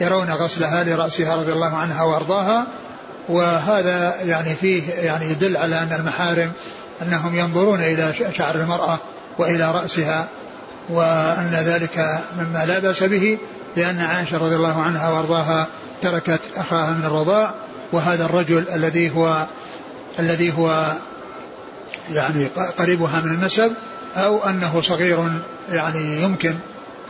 [0.00, 2.66] يرون غسلها لرأسها رضي الله عنها وأرضاها
[3.28, 6.52] وهذا يعني فيه يعني يدل على أن المحارم
[7.02, 8.98] أنهم ينظرون إلى شعر المرأة
[9.38, 10.28] وإلى رأسها
[10.88, 13.38] وأن ذلك مما لا بأس به
[13.76, 15.66] لأن عائشة رضي الله عنها وأرضاها
[16.02, 17.54] تركت أخاها من الرضاع
[17.92, 19.46] وهذا الرجل الذي هو
[20.18, 20.92] الذي هو
[22.12, 22.46] يعني
[22.78, 23.72] قريبها من النسب
[24.16, 25.30] أو أنه صغير
[25.70, 26.54] يعني يمكن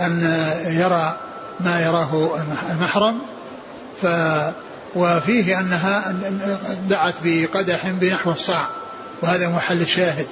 [0.00, 1.16] أن يرى
[1.60, 2.40] ما يراه
[2.70, 3.18] المحرم.
[4.02, 4.06] ف
[4.96, 6.14] وفيه أنها
[6.88, 8.68] دعت بقدح بنحو الصاع
[9.22, 10.26] وهذا محل الشاهد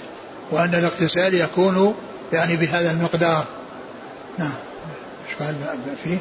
[0.50, 1.94] وأن الاغتسال يكون
[2.32, 3.44] يعني بهذا المقدار.
[4.38, 4.52] نعم.
[5.28, 5.56] إيش قال
[6.04, 6.18] فيه؟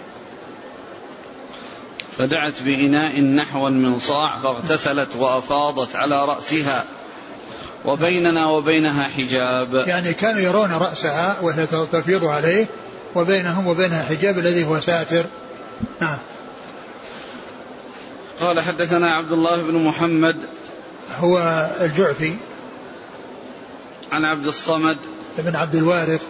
[2.17, 6.83] فدعت بإناء نحوا من صاع فاغتسلت وأفاضت على رأسها.
[7.85, 9.73] وبيننا وبينها حجاب.
[9.73, 12.65] يعني كانوا يرون رأسها وهي تفيض عليه
[13.15, 15.25] وبينهم وبينها حجاب الذي هو ساتر.
[16.01, 16.17] نعم.
[18.41, 20.35] قال حدثنا عبد الله بن محمد
[21.17, 21.37] هو
[21.81, 22.35] الجعفي.
[24.11, 24.97] عن عبد الصمد
[25.37, 26.21] بن عبد الوارث.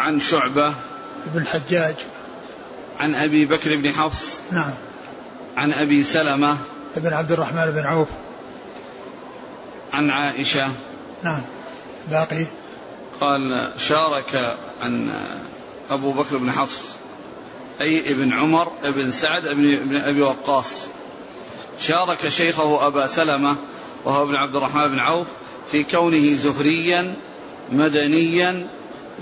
[0.00, 0.74] عن شعبة.
[1.26, 1.94] بن الحجاج.
[2.98, 4.40] عن أبي بكر بن حفص.
[4.52, 4.74] نعم.
[5.56, 6.58] عن أبي سلمة.
[6.96, 8.08] بن عبد الرحمن بن عوف.
[9.96, 10.68] عن عائشة؟
[11.22, 11.42] نعم.
[12.10, 12.46] باقي.
[13.20, 15.24] قال شارك عن
[15.90, 16.82] أبو بكر بن حفص
[17.80, 20.82] أي ابن عمر ابن سعد ابن أبي وقاص.
[21.80, 23.56] شارك شيخه أبا سلمة
[24.04, 25.26] وهو ابن عبد الرحمن بن عوف
[25.70, 27.14] في كونه زهريا
[27.72, 28.66] مدنيا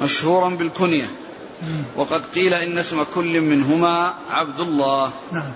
[0.01, 1.11] مشهورا بالكنية.
[1.97, 5.11] وقد قيل إن اسم كل منهما عبد الله.
[5.33, 5.53] نعم.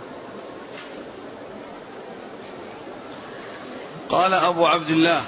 [4.09, 5.21] قال أبو عبد الله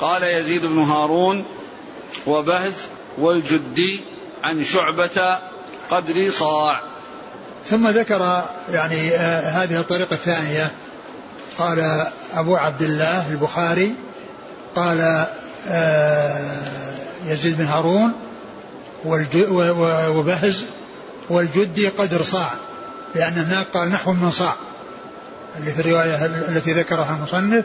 [0.00, 1.44] قال يزيد بن هارون
[2.26, 2.74] وبهز
[3.18, 4.00] والجدي
[4.44, 5.38] عن شعبة
[5.90, 6.82] قدر صاع.
[7.64, 10.70] ثم ذكر يعني آه هذه الطريقة الثانية.
[11.58, 13.94] قال أبو عبد الله البخاري
[14.76, 15.26] قال
[15.68, 16.88] آه
[17.26, 18.12] يزيد بن هارون
[20.08, 20.64] وبهز
[21.30, 22.52] والجدي قدر صاع
[23.14, 24.54] لأن هناك قال نحو من صاع
[25.58, 27.64] اللي في الرواية التي ذكرها المصنف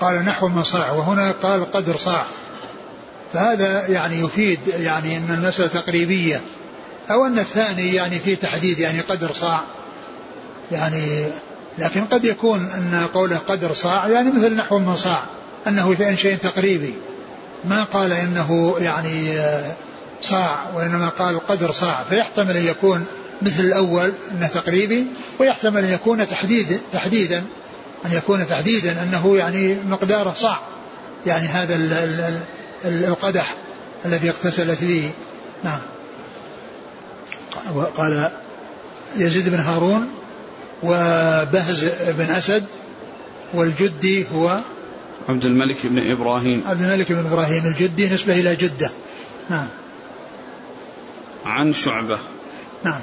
[0.00, 2.24] قال نحو من صاع وهنا قال قدر صاع
[3.32, 6.40] فهذا يعني يفيد يعني أن المسألة تقريبية.
[7.10, 9.62] أو أن الثاني يعني فيه تحديد يعني قدر صاع
[10.72, 11.26] يعني
[11.78, 15.22] لكن قد يكون أن قوله قدر صاع يعني مثل نحو من صاع
[15.66, 16.94] أنه في شيء تقريبي.
[17.64, 19.38] ما قال إنه يعني
[20.22, 23.04] صاع وإنما قال قدر صاع فيحتمل أن يكون
[23.42, 25.06] مثل الأول أنه تقريبي
[25.40, 27.44] ويحتمل أن يكون تحديد تحديدا.
[28.06, 30.60] أن يكون تحديدا أنه يعني مقداره صاع
[31.26, 31.74] يعني هذا
[32.84, 33.54] القدح
[34.04, 35.10] الذي اغتسلت به
[35.64, 35.78] نعم.
[37.96, 38.30] قال
[39.16, 40.08] يزيد بن هارون
[40.82, 42.64] وبهز بن أسد
[43.54, 44.60] والجدي هو
[45.28, 46.62] عبد الملك بن إبراهيم.
[46.66, 48.90] عبد الملك بن إبراهيم الجدي نسبة إلى جدة.
[49.50, 49.68] نعم.
[51.44, 52.18] عن شعبة.
[52.84, 53.00] نعم.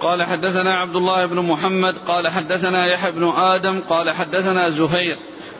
[0.00, 5.18] قال حدثنا عبد الله بن محمد قال حدثنا يحيى بن آدم قال حدثنا زهير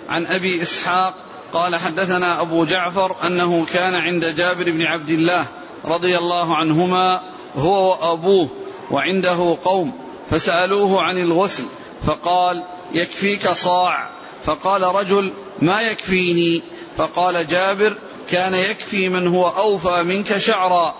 [0.09, 1.15] عن أبي إسحاق
[1.53, 5.47] قال حدثنا أبو جعفر أنه كان عند جابر بن عبد الله
[5.85, 7.21] رضي الله عنهما
[7.57, 8.49] هو وأبوه
[8.91, 9.93] وعنده قوم
[10.31, 11.65] فسألوه عن الغسل
[12.07, 14.09] فقال يكفيك صاع
[14.45, 16.63] فقال رجل ما يكفيني
[16.97, 17.97] فقال جابر
[18.31, 20.95] كان يكفي من هو أوفى منك شعرا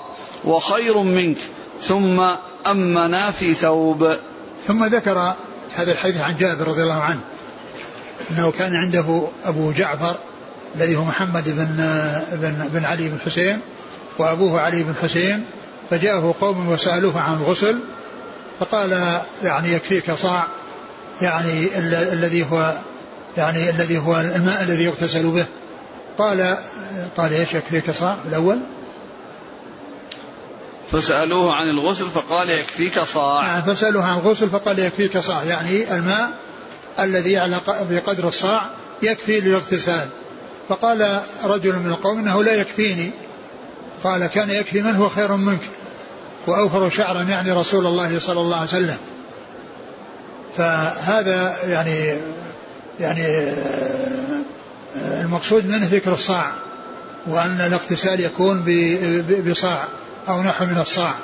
[0.45, 1.39] وخير منك
[1.81, 2.23] ثم
[2.71, 4.17] أمنا في ثوب.
[4.67, 5.37] ثم ذكر
[5.75, 7.21] هذا الحديث عن جابر رضي الله عنه
[8.31, 10.17] أنه كان عنده أبو جعفر
[10.77, 11.85] الذي هو محمد بن,
[12.33, 13.61] بن, بن علي بن حسين
[14.19, 15.45] وأبوه علي بن حسين
[15.91, 17.81] فجاءه قوم وسألوه عن الغسل
[18.61, 20.47] فقال يعني يكفيك صاع
[21.23, 21.79] يعني
[22.13, 22.79] الذي هو
[23.37, 25.47] يعني الذي هو الماء الذي يغتسل به.
[26.19, 26.57] قال
[27.17, 28.59] قال إيش يكفيك صاع الأول؟
[30.93, 33.43] فسألوه عن الغسل فقال يكفيك صاع.
[33.43, 35.45] نعم فسألوه عن الغسل فقال يكفيك صاع.
[35.45, 36.31] يعني الماء
[37.01, 38.71] الذي على بقدر الصاع
[39.03, 40.09] يكفي للاغتسال.
[40.69, 43.11] فقال رجل من القوم إنه لا يكفيني.
[44.05, 45.61] قال كان يكفي من هو خير منك.
[46.47, 48.97] وأوفر شعرا يعني رسول الله صلى الله عليه وسلم.
[50.57, 52.17] فهذا يعني
[53.01, 53.55] يعني
[54.97, 56.53] المقصود منه ذكر الصاع
[57.27, 58.65] وأن الاغتسال يكون
[59.47, 59.89] بصاع.
[60.29, 61.15] أو نحو من الصاع.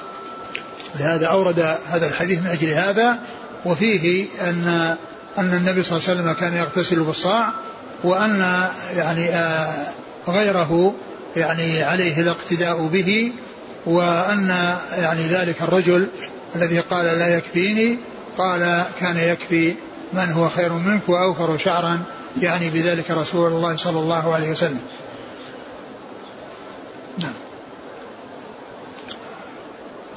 [0.98, 3.18] لهذا أورد هذا الحديث من أجل هذا
[3.64, 4.96] وفيه أن
[5.38, 7.52] أن النبي صلى الله عليه وسلم كان يغتسل بالصاع
[8.04, 9.72] وأن يعني آه،
[10.28, 10.94] غيره
[11.36, 13.32] يعني عليه الاقتداء به
[13.86, 16.08] وأن يعني ذلك الرجل
[16.56, 17.98] الذي قال لا يكفيني
[18.38, 19.74] قال كان يكفي
[20.12, 22.00] من هو خير منك وأوفر شعرا
[22.42, 24.80] يعني بذلك رسول الله صلى الله عليه وسلم.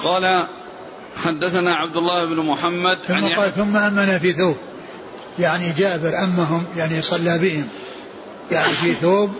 [0.00, 0.46] قال
[1.24, 4.56] حدثنا عبد الله بن محمد ثم قال ثم أمنا في ثوب.
[5.38, 7.68] يعني جابر أمهم يعني صلى بهم.
[8.50, 9.30] يعني في ثوب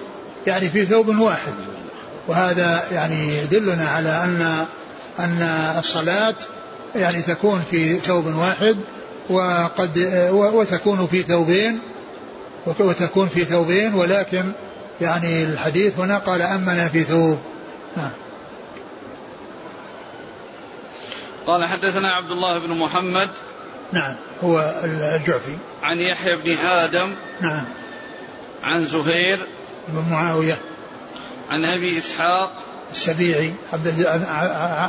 [0.46, 1.54] يعني في ثوب واحد.
[2.28, 4.66] وهذا يعني يدلنا على أن
[5.18, 5.42] أن
[5.78, 6.34] الصلاة
[6.94, 8.76] يعني تكون في ثوب واحد
[9.30, 9.98] وقد
[10.32, 11.78] وتكون في ثوبين
[12.66, 14.52] وتكون في ثوبين ولكن
[15.00, 17.38] يعني الحديث هنا قال أمنا في ثوب.
[17.96, 18.10] نعم.
[21.48, 23.30] قال حدثنا عبد الله بن محمد
[23.92, 25.56] نعم هو الجعفي.
[25.82, 27.64] عن يحيى بن آدم نعم.
[28.62, 29.40] عن زهير
[29.88, 30.58] بن معاوية.
[31.50, 32.52] عن أبي إسحاق
[32.92, 34.06] السبيعي عبد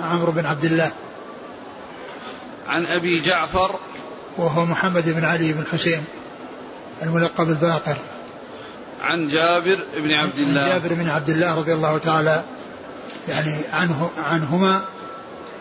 [0.04, 0.92] عمرو بن عبد الله.
[2.68, 3.80] عن أبي جعفر
[4.38, 6.04] وهو محمد بن علي بن حسين
[7.02, 7.98] الملقب الباقر.
[9.02, 10.62] عن جابر بن عبد الله.
[10.62, 12.44] عن جابر بن عبد الله رضي الله تعالى
[13.28, 14.82] يعني عنه عنهما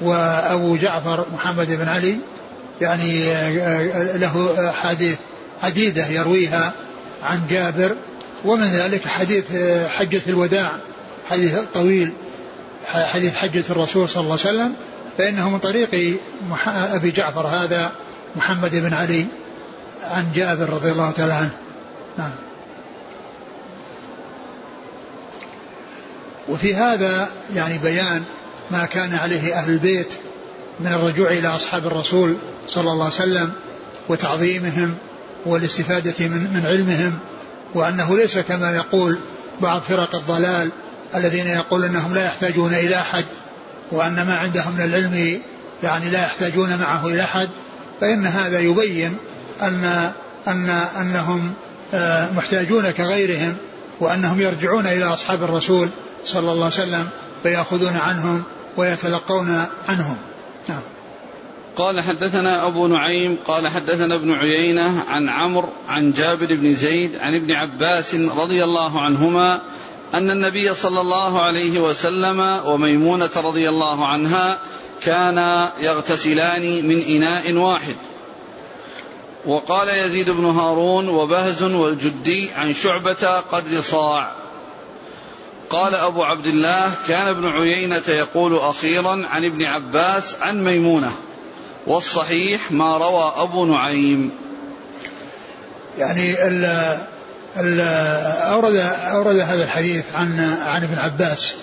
[0.01, 2.19] وأبو جعفر محمد بن علي
[2.81, 3.25] يعني
[4.19, 5.19] له حديث
[5.63, 6.73] عديدة يرويها
[7.25, 7.97] عن جابر
[8.45, 9.45] ومن ذلك حديث
[9.89, 10.79] حجة الوداع
[11.27, 12.13] حديث طويل
[12.87, 14.75] حديث حجة الرسول صلى الله عليه وسلم
[15.19, 16.19] فإنه من طريق
[16.67, 17.93] أبي جعفر هذا
[18.37, 19.27] محمد بن علي
[20.03, 21.51] عن جابر رضي الله تعالى عنه.
[22.19, 22.31] نعم.
[26.49, 28.25] وفي هذا يعني بيان
[28.71, 30.09] ما كان عليه أهل البيت
[30.81, 32.37] من الرجوع إلى أصحاب الرسول
[32.69, 33.53] صلى الله عليه وسلم
[34.09, 34.95] وتعظيمهم
[35.47, 37.19] والاستفادة من, من علمهم
[37.75, 39.19] وأنه ليس كما يقول
[39.61, 40.71] بعض فرق الضلال
[41.15, 43.25] الذين يقول أنهم لا يحتاجون إلى أحد
[43.93, 45.41] وأن ما عندهم من العلم
[45.83, 47.49] يعني لا يحتاجون معه إلى أحد
[48.01, 49.17] فإن هذا يبين
[49.63, 50.11] أن
[50.49, 51.53] أن أنهم
[51.95, 53.57] آه، محتاجون كغيرهم
[54.01, 55.89] وأنهم يرجعون إلى أصحاب الرسول
[56.25, 57.09] صلى الله عليه وسلم
[57.43, 58.43] فيأخذون عنهم
[58.77, 60.17] ويتلقون عنهم.
[60.69, 60.81] نعم.
[61.79, 67.35] قال حدثنا أبو نعيم قال حدثنا ابن عيينة عن عمرو عن جابر بن زيد عن
[67.35, 69.61] ابن عباس رضي الله عنهما
[70.15, 74.59] أن النبي صلى الله عليه وسلم وميمونة رضي الله عنها
[75.03, 77.97] كانا يغتسلان من إناء واحد.
[79.47, 84.33] وقال يزيد بن هارون وبهز والجدي عن شعبة قدر صاع.
[85.71, 91.13] قال أبو عبد الله كان ابن عيينة يقول أخيرا عن ابن عباس عن ميمونة
[91.87, 94.31] والصحيح ما روى أبو نعيم.
[95.99, 96.65] يعني ال
[97.57, 97.81] ال
[98.53, 98.77] أورد
[99.13, 101.55] أورد هذا الحديث عن عن ابن عباس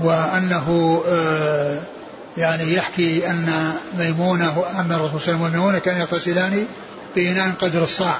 [0.00, 1.80] وأنه آه،
[2.36, 6.66] يعني يحكي أن ميمونة أن الرسول صلى الله عليه وسلم وميمونة كانوا يغتسلان
[7.16, 8.18] بإناء قدر الصاع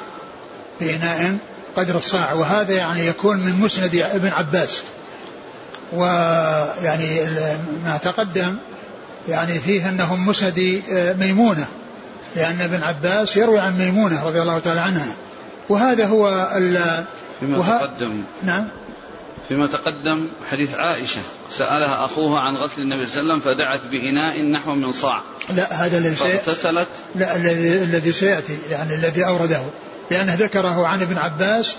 [0.81, 1.37] بإناء
[1.77, 4.83] قدر الصاع وهذا يعني يكون من مسند ابن عباس.
[5.93, 7.21] ويعني
[7.85, 8.57] ما تقدم
[9.29, 11.67] يعني فيه انه مسند آه، ميمونة
[12.37, 15.17] لأن ابن عباس يروي عن ميمونة رضي الله تعالى عنها.
[15.69, 17.05] وهذا هو ال
[17.41, 17.79] فيما وه...
[17.79, 18.23] تقدم.
[18.43, 18.69] نعم.
[19.49, 24.43] فيما تقدم حديث عائشة سألها أخوها عن غسل النبي صلى الله عليه وسلم فدعت بإناء
[24.43, 25.21] نحو من صاع.
[25.51, 26.89] لا هذا الذي فاغتسلت.
[27.15, 29.63] لا الذي الذي سيأتي يعني الذي أورده.
[30.11, 31.75] لأنه ذكره عن ابن عباس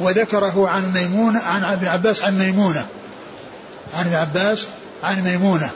[0.00, 2.86] وذكره عن ميمونة عن ابن عباس عن ميمونة.
[3.94, 4.66] عن ابن عباس
[5.02, 5.70] عن ميمونة.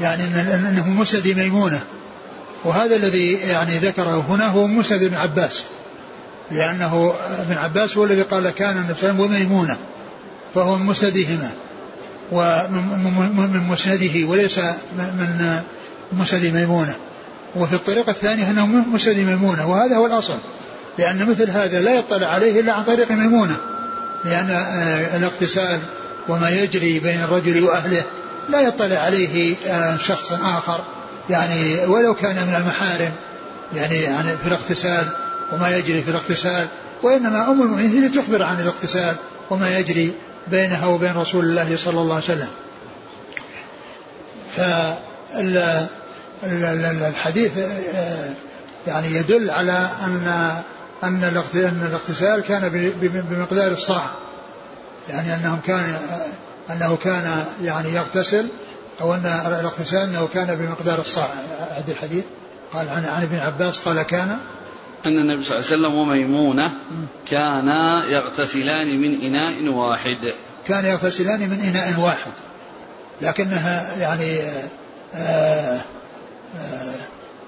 [0.00, 1.80] يعني أنه مسند ميمونة.
[2.64, 5.64] وهذا الذي يعني ذكره هنا هو مسند ابن عباس.
[6.50, 9.76] لأنه ابن عباس هو الذي قال كان النبي وميمونة
[10.54, 11.50] فهو من مسندهما.
[12.32, 14.58] ومن مسنده وليس
[14.98, 15.60] من
[16.12, 16.94] مسند ميمونة.
[17.56, 19.70] وفي الطريقة الثانية أنه مسند ميمونة.
[19.70, 20.38] وهذا هو الأصل.
[20.98, 23.56] لأن مثل هذا لا يطلع عليه إلا عن طريق ميمونة.
[24.24, 25.80] لأن آه، الاغتسال
[26.28, 28.02] وما يجري بين الرجل وأهله
[28.48, 30.80] لا يطلع عليه آه، شخص آخر.
[31.30, 33.12] يعني ولو كان من المحارم
[33.74, 35.06] يعني, في الاغتسال
[35.52, 36.66] وما يجري في الاغتسال
[37.02, 39.16] وإنما أم المؤمنين هي تخبر عن الاغتسال
[39.50, 40.12] وما يجري
[40.48, 42.48] بينها وبين رسول الله صلى الله عليه وسلم.
[46.42, 48.30] فالحديث آه،
[48.86, 50.52] يعني يدل على أن
[51.02, 51.24] أن
[51.82, 52.92] الاغتسال كان
[53.30, 54.10] بمقدار الصاع.
[55.08, 55.96] يعني أنهم كان
[56.70, 58.48] أنه كان يعني يغتسل
[59.00, 59.26] أو أن
[59.60, 61.28] الاغتسال أنه كان بمقدار الصاع.
[61.70, 62.24] عند الحديث.
[62.72, 64.38] قال عن عن ابن عباس قال كان.
[65.06, 66.70] أن النبي صلى الله عليه وسلم وميمونة
[67.30, 70.34] كانا يغتسلان من إناء واحد.
[70.68, 72.32] كان يغتسلان من إناء واحد.
[73.22, 74.68] لكنها يعني آآ
[75.14, 75.80] آه، آآ
[76.56, 76.94] آه،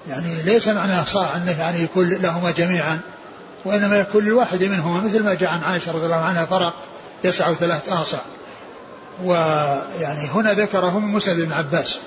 [0.09, 2.99] يعني ليس معناه صاع أنه يعني يكون لهما جميعا.
[3.65, 6.73] وإنما يكون لواحد منهما مثل ما جاء عن عائشة رضي الله عنها فرق
[7.23, 8.19] يسع ثلاث آصع.
[9.23, 11.99] ويعني هنا ذكره من مسند بن عباس.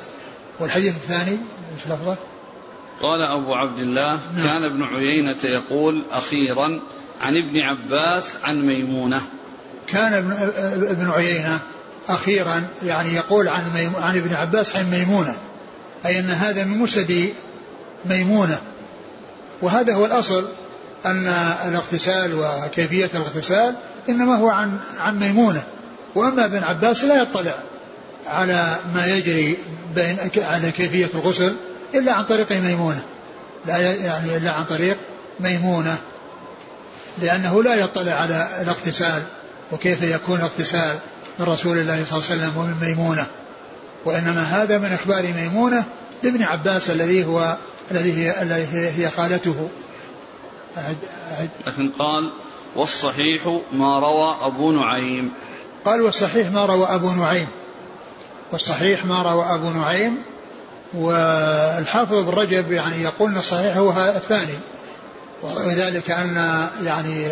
[0.61, 2.17] والحديث الثاني إيش لفظه؟
[3.03, 4.47] قال أبو عبد الله نعم.
[4.47, 6.81] كان ابن عيينة يقول أخيرا
[7.21, 9.23] عن ابن عباس عن ميمونة.
[9.87, 10.33] كان ابن,
[10.87, 11.61] ابن عيينة
[12.09, 15.37] أخيرا يعني يقول عن, عن ابن عباس عن ميمونة.
[16.07, 17.33] أي أن هذا من مسند
[18.05, 18.61] ميمونة.
[19.63, 20.49] وهذا هو الأصل.
[21.07, 21.27] أن
[21.69, 23.75] الاغتسال وكيفية الاغتسال
[24.09, 25.63] إنما هو عن عن ميمونة.
[26.15, 27.59] وأما ابن عباس لا يطلع
[28.27, 29.59] على ما يجري
[29.95, 31.55] بين على كيفية الغسل
[31.95, 33.03] إلا عن طريق ميمونة.
[33.67, 34.97] لا يعني إلا عن طريق
[35.41, 35.97] ميمونة.
[37.23, 39.23] لأنه لا يطلع على الاغتسال
[39.73, 40.99] وكيف يكون الاغتسال
[41.39, 43.27] من رسول الله صلى الله عليه وسلم ومن ميمونة.
[44.05, 45.85] وإنما هذا من إخبار ميمونة
[46.23, 47.57] لابن عباس الذي هو
[47.91, 49.69] الذي هي الذي هي خالته.
[50.77, 50.97] أعد
[51.33, 52.33] أعد لكن قال
[52.77, 55.33] والصحيح ما روى أبو نعيم.
[55.85, 57.49] قال والصحيح ما روى أبو نعيم.
[58.53, 60.23] والصحيح ما روى أبو نعيم.
[60.95, 64.59] والحافظ بن رجب يعني يقول إن الصحيح هو الثاني.
[65.43, 67.27] وذلك أن يعني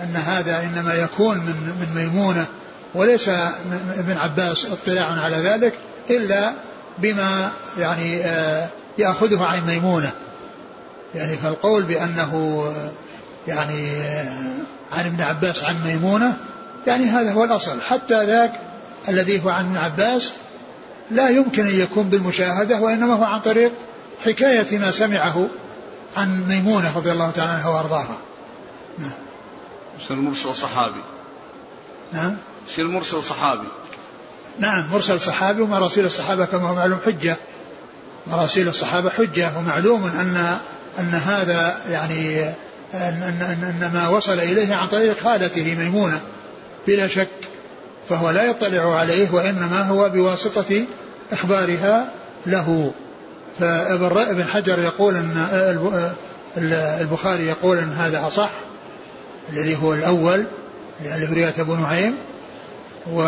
[0.00, 2.46] أن هذا إنما يكون من من ميمونة
[2.94, 3.28] وليس
[3.98, 5.74] ابن عباس اطلاع على ذلك
[6.10, 6.52] إلا
[6.98, 8.68] بما يعني آه،
[8.98, 10.12] يأخذه عن ميمونة.
[11.14, 12.64] يعني فالقول بأنه
[13.48, 13.90] يعني
[14.92, 16.36] عن ابن عباس عن ميمونة
[16.86, 17.80] يعني هذا هو الأصل.
[17.80, 18.52] حتى ذاك
[19.08, 20.32] الذي هو عن ابن عباس
[21.10, 23.72] لا يمكن أن يكون بالمشاهدة وإنما هو عن طريق
[24.20, 25.48] حكاية ما سمعه
[26.16, 28.18] عن ميمونة رضي الله تعالى عنها وأرضاها.
[28.98, 29.10] نعم.
[30.10, 31.00] المرسل صحابي.
[32.12, 32.36] نعم.
[32.68, 33.66] يصير مرسل صحابي.
[34.58, 37.36] نعم مرسل صحابي ومراسيل الصحابة كما هو معلوم حجة.
[38.26, 40.58] مراسيل الصحابة حجة ومعلوم أن
[40.98, 42.44] أن هذا يعني
[42.94, 46.20] أن, أن, أن ما وصل إليه عن طريق خالته ميمونة
[46.86, 47.28] بلا شك
[48.08, 50.84] فهو لا يطلع عليه وإنما هو بواسطة
[51.32, 52.08] إخبارها
[52.46, 52.92] له.
[53.60, 55.46] فابن حجر يقول أن
[57.00, 58.50] البخاري يقول أن هذا أصح
[59.52, 60.44] الذي هو الأول
[61.00, 62.16] اللي رواية أبو نعيم.
[63.12, 63.20] و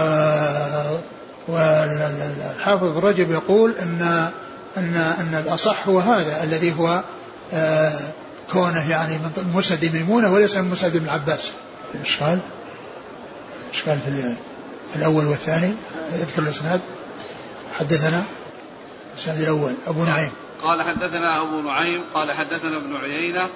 [1.48, 4.28] والحافظ بن رجب يقول أن
[4.76, 7.02] أن أن الأصح هو هذا الذي هو
[8.52, 11.52] كونه يعني من مسند ميمونة وليس من مسند ابن عباس.
[12.02, 12.38] اشكال؟
[13.72, 14.34] اشكال في
[14.92, 15.74] في الأول والثاني؟
[16.12, 16.80] يذكر الإسناد.
[17.78, 18.22] حدثنا
[19.14, 20.30] الإسناد الأول أبو نعيم.
[20.62, 23.48] قال حدثنا أبو نعيم قال حدثنا ابن عيينة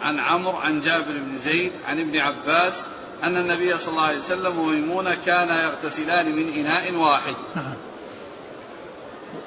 [0.00, 2.74] عن عمرو عن جابر بن زيد عن ابن عباس
[3.22, 7.34] أن النبي صلى الله عليه وسلم وميمونة كانا يغتسلان من إناء واحد.
[7.56, 7.76] نعم.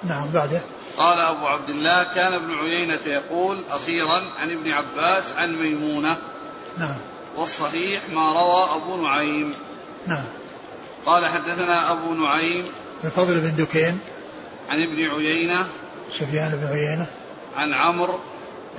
[0.04, 0.62] نعم بعده.
[1.02, 6.18] قال أبو عبد الله كان ابن عيينة يقول أخيرا عن ابن عباس عن ميمونة.
[6.78, 6.98] نعم.
[7.38, 9.54] والصحيح ما روى أبو نعيم.
[10.08, 10.24] نعم.
[11.06, 12.66] قال حدثنا أبو نعيم
[13.04, 14.00] الفضل بن دكين.
[14.70, 15.68] عن ابن عيينة.
[16.12, 17.06] سفيان بن عيينة.
[17.56, 18.20] عن عمرو.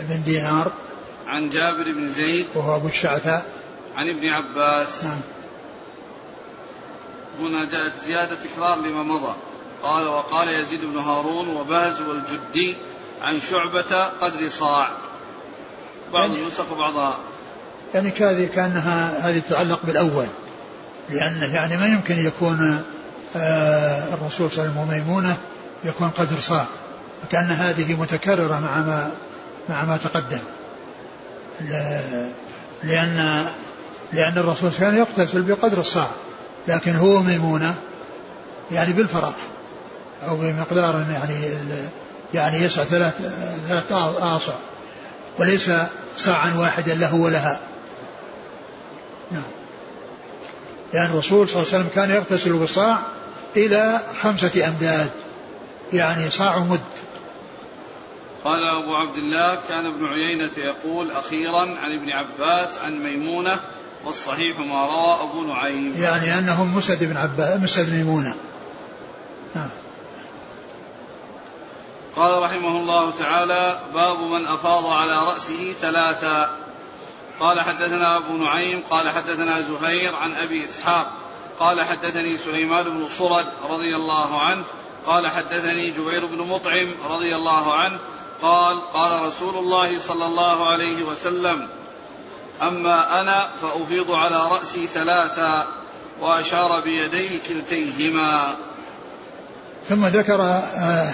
[0.01, 0.73] بن دينار.
[1.27, 2.47] عن جابر بن زيد.
[2.55, 3.47] وهو أبو الشعثاء.
[3.97, 5.05] عن ابن عباس.
[5.05, 5.21] نعم.
[7.41, 9.35] هنا جاءت زيادة تكرار لما مضى.
[9.83, 12.77] قال وقال يزيد بن هارون وباز والجدي
[13.23, 14.91] عن شعبة قدر صاع.
[16.13, 17.17] بعض يعني النسخ وبعضها
[17.95, 20.27] يعني كذي كأنها هذه تتعلق بالأول.
[21.11, 22.85] لأنه يعني ما يمكن يكون
[23.37, 25.37] آه، الرسول صلى الله عليه وسلم وميمونة
[25.85, 26.67] يكون قدر صاع.
[27.23, 29.13] فكأن هذه متكررة مع ما
[29.69, 30.39] مع ما تقدم.
[32.83, 33.47] لأن
[34.13, 36.11] لأن الرسول كان يقتتل بقدر الصاع.
[36.69, 37.75] لكن هو ميمونة
[38.73, 39.35] يعني بالفرق
[40.29, 41.35] أو بمقدار يعني
[42.35, 43.15] يعني يسع ثلاث
[43.69, 43.93] ثلاث
[44.23, 44.53] آصع
[45.39, 45.71] وليس
[46.17, 47.61] صاعا واحدا له ولها.
[49.31, 49.43] نعم.
[50.93, 52.99] لأن الرسول صلى الله عليه وسلم كان يغتسل بالصاع
[53.57, 55.11] إلى خمسة أمداد
[55.93, 56.81] يعني صاع مد.
[58.45, 63.61] قال أبو عبد الله كان ابن عيينة يقول أخيرا عن ابن عباس عن ميمونة
[64.05, 65.95] والصحيح ما روى أبو نعيم.
[65.99, 68.35] يعني أنهم مسد بن عباس مسد ميمونة.
[69.55, 69.69] نعم.
[72.17, 76.51] قال رحمه الله تعالى باب من أفاض على رأسه ثلاثا
[77.41, 81.11] قال حدثنا أبو نعيم قال حدثنا زهير عن أبي إسحاق
[81.61, 84.65] قال حدثني سليمان بن صرد رضي الله عنه
[85.07, 87.99] قال حدثني جبير بن مطعم رضي الله عنه
[88.43, 91.69] قال قال رسول الله صلى الله عليه وسلم
[92.63, 95.69] أما أنا فأفيض على رأسي ثلاثا
[96.21, 98.55] وأشار بيديه كلتيهما.
[99.89, 101.11] ثم ذكر آه،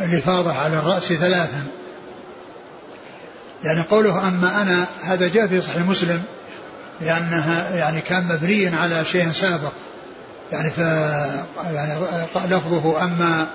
[0.00, 1.64] الإفاضة على الرأس ثلاثا.
[3.64, 6.22] يعني قوله أما أنا هذا جاء في صحيح مسلم
[7.00, 9.72] لأنها يعني كان مبنيا على شيء سابق.
[10.52, 10.78] يعني ف
[11.72, 12.00] يعني
[12.48, 13.46] لفظه أما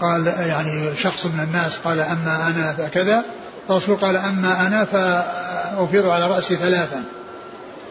[0.00, 3.24] قال يعني شخص من الناس قال أما أنا فكذا
[3.70, 7.04] الرسول قال أما أنا فأفيض على رأسي ثلاثا.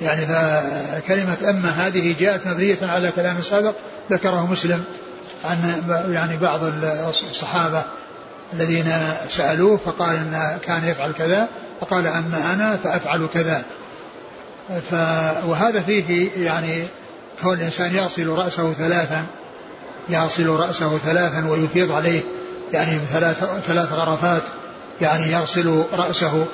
[0.01, 3.73] يعني فكلمة أما هذه جاءت مبنية على كلام سابق
[4.11, 4.83] ذكره مسلم.
[5.43, 6.59] عن يعني بعض
[7.09, 7.83] الصحابة
[8.53, 8.93] الذين
[9.29, 11.47] سألوه فقال إن كان يفعل كذا
[11.81, 13.63] فقال أما أنا فأفعل كذا.
[14.91, 14.93] ف
[15.45, 16.87] وهذا فيه يعني
[17.41, 19.25] كون الإنسان يغسل رأسه ثلاثا
[20.09, 22.21] يغسل رأسه ثلاثا ويفيض عليه
[22.73, 24.41] يعني ثلاث ثلاث غرفات
[25.01, 26.45] يعني يغسل رأسه.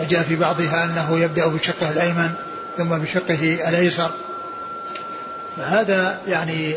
[0.00, 2.30] وجاء في بعضها أنه يبدأ بشقه الأيمن
[2.78, 4.10] ثم بشقه الأيسر.
[5.56, 6.74] فهذا يعني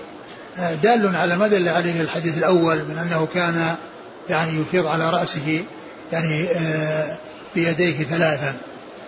[0.57, 3.75] دال على ما دل عليه الحديث الأول من أنه كان
[4.29, 5.65] يعني يفيض على رأسه
[6.11, 7.17] يعني آه،
[7.55, 8.55] بيديه ثلاثا.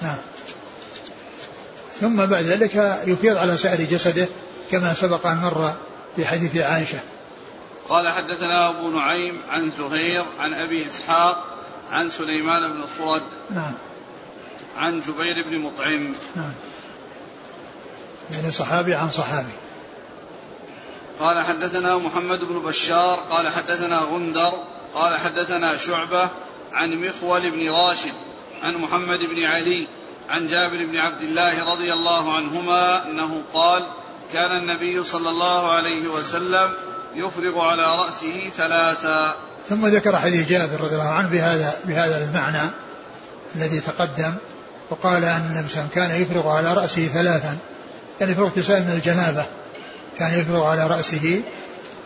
[0.01, 0.17] نعم.
[1.99, 4.27] ثم بعد ذلك يفيض على سائر جسده
[4.71, 5.73] كما سبق أن مر
[6.15, 6.99] في حديث عائشة.
[7.89, 11.43] قال حدثنا أبو نعيم عن زهير عن أبي إسحاق
[11.91, 13.23] عن سليمان بن الصرد
[13.55, 13.73] نعم.
[14.77, 16.13] عن جبير بن مطعم.
[16.35, 16.53] نعم.
[18.31, 19.64] يعني صحابي عن صحابي.
[21.19, 24.53] قال حدثنا محمد بن بشار قال حدثنا غندر
[24.93, 26.29] قال حدثنا شعبة
[26.73, 28.13] عن مخول بن راشد
[28.63, 29.87] عن محمد بن علي
[30.29, 33.87] عن جابر بن عبد الله رضي الله عنهما أنه قال
[34.33, 36.73] كان النبي صلى الله عليه وسلم
[37.15, 39.35] يفرغ على رأسه ثلاثا
[39.69, 42.69] ثم ذكر حديث جابر رضي الله عنه بهذا بهذا المعنى
[43.55, 44.33] الذي تقدم
[44.89, 47.57] وقال أن الانسان كان يفرغ على رأسه ثلاثا
[48.21, 49.45] يعني في من الجنابة.
[50.19, 51.41] كان يفرغ على رأسه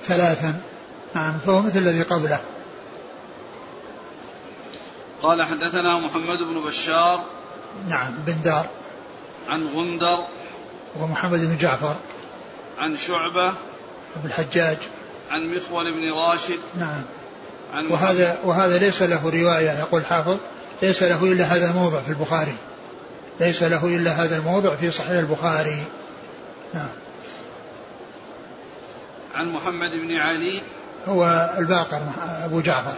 [0.03, 0.61] ثلاثا.
[1.15, 2.39] نعم فهو مثل الذي قبله.
[5.21, 7.23] قال حدثنا محمد بن بشار
[7.89, 8.65] نعم بن دار.
[9.49, 10.25] عن غندر.
[10.99, 11.95] ومحمد بن جعفر.
[12.77, 13.47] عن شعبة.
[14.15, 14.77] أبو الحجاج.
[15.31, 16.59] عن مخول بن راشد.
[16.79, 17.03] نعم.
[17.73, 20.37] عن وهذا وهذا ليس له رواية يقول حافظ.
[20.81, 22.57] ليس له إلا هذا الموضع في البخاري.
[23.39, 25.83] ليس له إلا هذا الموضع في صحيح البخاري.
[26.73, 26.89] نعم.
[29.35, 30.61] عن محمد بن علي
[31.07, 32.01] هو الباقر
[32.45, 32.97] أبو جعفر.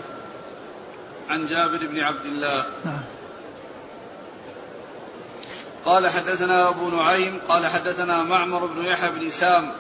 [1.30, 2.66] عن جابر بن عبد الله.
[2.86, 3.02] نعم.
[5.86, 9.72] قال حدثنا أبو نعيم قال حدثنا معمر بن يحيى بن سام.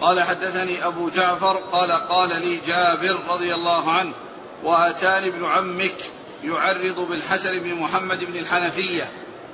[0.00, 4.12] قال حدثني أبو جعفر قال قال لي جابر رضي الله عنه
[4.64, 5.96] وأتاني ابن عمك
[6.44, 9.08] يعرض بالحسن بن محمد بن الحنفية.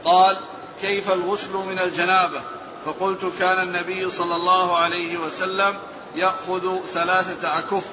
[0.04, 0.36] قال
[0.80, 2.40] كيف الغسل من الجنابة؟
[2.86, 5.76] فقلت كان النبي صلى الله عليه وسلم
[6.16, 7.84] يأخذ ثلاثة أكف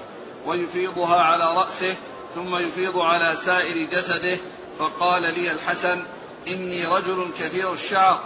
[0.45, 1.95] ويفيضها على رأسه
[2.35, 4.37] ثم يفيض على سائر جسده
[4.79, 6.03] فقال لي الحسن
[6.47, 8.19] إني رجل كثير الشعر.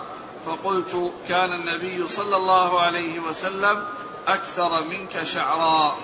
[0.46, 3.84] فقلت كان النبي صلى الله عليه وسلم
[4.28, 5.98] أكثر منك شعرا.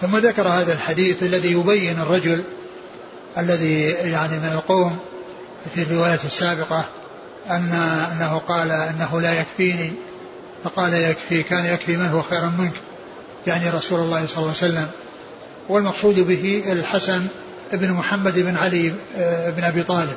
[0.00, 2.44] ثم ذكر هذا الحديث الذي يبين الرجل
[3.38, 4.98] الذي يعني من القوم
[5.74, 6.84] في الرواية السابقة
[7.50, 7.72] أن
[8.12, 9.92] أنه قال أنه لا يكفيني.
[10.64, 12.72] فقال يكفي كان يكفي من هو خير منك
[13.46, 14.88] يعني رسول الله صلى الله عليه وسلم.
[15.68, 17.26] والمقصود به الحسن
[17.72, 20.16] بن محمد بن علي آه، بن أبي طالب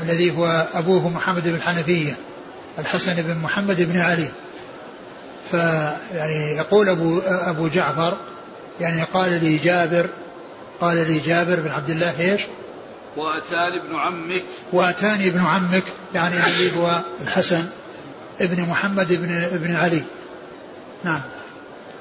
[0.00, 2.16] الذي هو أبوه محمد بن الحنفية
[2.78, 4.28] الحسن بن محمد بن علي.
[5.50, 8.16] فيعني يقول أبو, أبو جعفر
[8.80, 10.06] يعني قال لي جابر
[10.80, 12.42] قال لي جابر بن عبد الله إيش؟
[13.16, 14.44] وأتاني ابن عمك.
[14.72, 17.66] وأتاني ابن عمك يعني الذي هو الحسن
[18.40, 20.02] ابن محمد بن ابن علي.
[21.04, 21.20] نعم.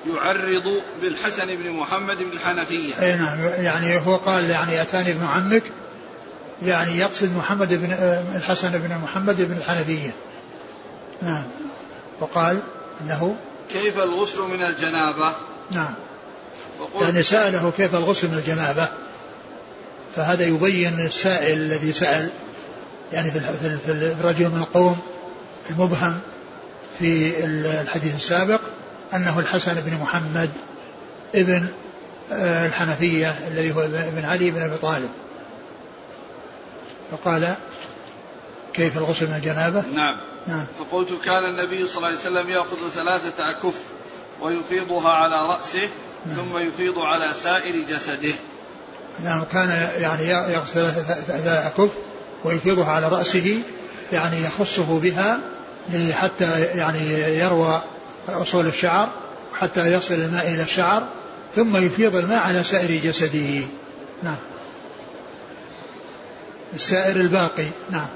[0.08, 3.02] يعرض بالحسن بن محمد بن الحنفية.
[3.02, 3.40] أي نعم.
[3.40, 5.64] يعني هو قال يعني أتاني ابن عمك
[6.64, 7.92] يعني يقصد محمد بن
[8.36, 10.12] الحسن بن محمد بن الحنفية.
[11.22, 11.44] نعم.
[12.22, 12.60] وقال
[13.02, 13.36] أنه
[13.70, 15.34] كيف الغسل من الجنابة؟
[15.72, 15.94] نعم.
[17.02, 18.90] يعني سأله كيف الغسل من الجنابة.
[20.16, 22.30] فهذا يبين السائل الذي سأل
[23.14, 23.40] يعني في
[23.86, 24.98] في الرجل من القوم
[25.70, 26.20] المبهم
[27.00, 28.62] في الحديث السابق
[29.14, 30.50] أنه الحسن بن محمد
[31.36, 31.68] ابن
[32.32, 35.10] آه، الحنفية الذي هو ابن علي بن أبي طالب.
[37.12, 37.56] فقال
[38.74, 40.20] كيف الغسل من الجنابة؟ نعم.
[40.48, 40.66] نعم.
[40.80, 43.76] فقلت كان النبي صلى الله عليه وسلم يأخذ ثلاثة أكف
[44.42, 45.90] ويفيضها على رأسه
[46.26, 46.36] نعم.
[46.36, 48.34] ثم يفيض على سائر جسده.
[49.24, 50.92] نعم كان يعني يغسل
[51.28, 51.90] ثلاثة أكف
[52.44, 53.62] ويفيضها على رأسه
[54.12, 55.40] يعني يخصه بها
[56.12, 57.82] حتى يعني يروى
[58.30, 59.10] أصول الشعر
[59.54, 61.04] حتى يصل الماء إلى الشعر
[61.56, 63.68] ثم يفيض الماء على سائر جسده.
[64.24, 64.38] نعم.
[66.74, 67.68] السائر الباقي.
[67.90, 68.08] نعم.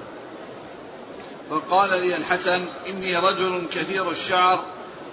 [1.50, 4.66] فقال لي الحسن إني رجل كثير الشعر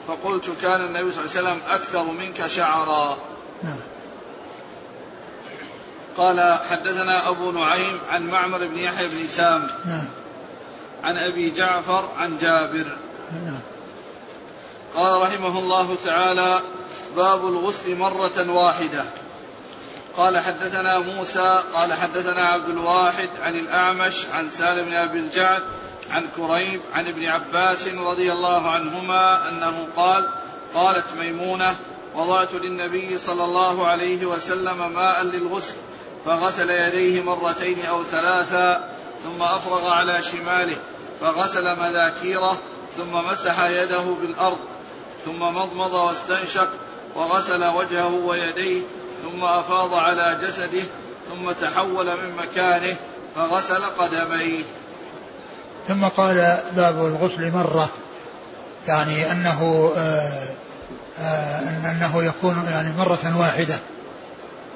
[0.08, 3.18] فقلت كان النبي صلى الله عليه وسلم أكثر منك شعرا.
[3.62, 3.78] نعم.
[6.16, 10.08] قال حدثنا أبو نعيم عن معمر بن يحيى بن سام نعم.
[11.04, 12.86] عن أبي جعفر عن جابر.
[13.32, 13.60] نعم.
[14.94, 16.60] قال رحمه الله تعالى
[17.16, 19.04] باب الغسل مرة واحدة.
[20.16, 25.62] قال حدثنا موسى قال حدثنا عبد الواحد عن الأعمش عن سالم بن أبي الجعد
[26.10, 30.28] عن كريب عن ابن عباس رضي الله عنهما أنه قال
[30.74, 31.76] قالت ميمونة
[32.14, 35.76] وضعت للنبي صلى الله عليه وسلم ماء للغسل
[36.26, 38.90] فغسل يديه مرتين أو ثلاثا
[39.24, 40.76] ثم أفرغ على شماله
[41.20, 42.56] فغسل مذاكيره
[42.96, 44.58] ثم مسح يده بالأرض
[45.24, 46.68] ثم مضمض واستنشق
[47.14, 48.82] وغسل وجهه ويديه
[49.22, 50.84] ثم أفاض على جسده
[51.28, 52.96] ثم تحول من مكانه
[53.36, 54.62] فغسل قدميه.
[55.88, 57.88] ثم قال باب الغسل مرة
[58.86, 60.48] يعني أنه آآ آه،
[61.18, 63.78] آآ آه، أنه يكون يعني مرة واحدة.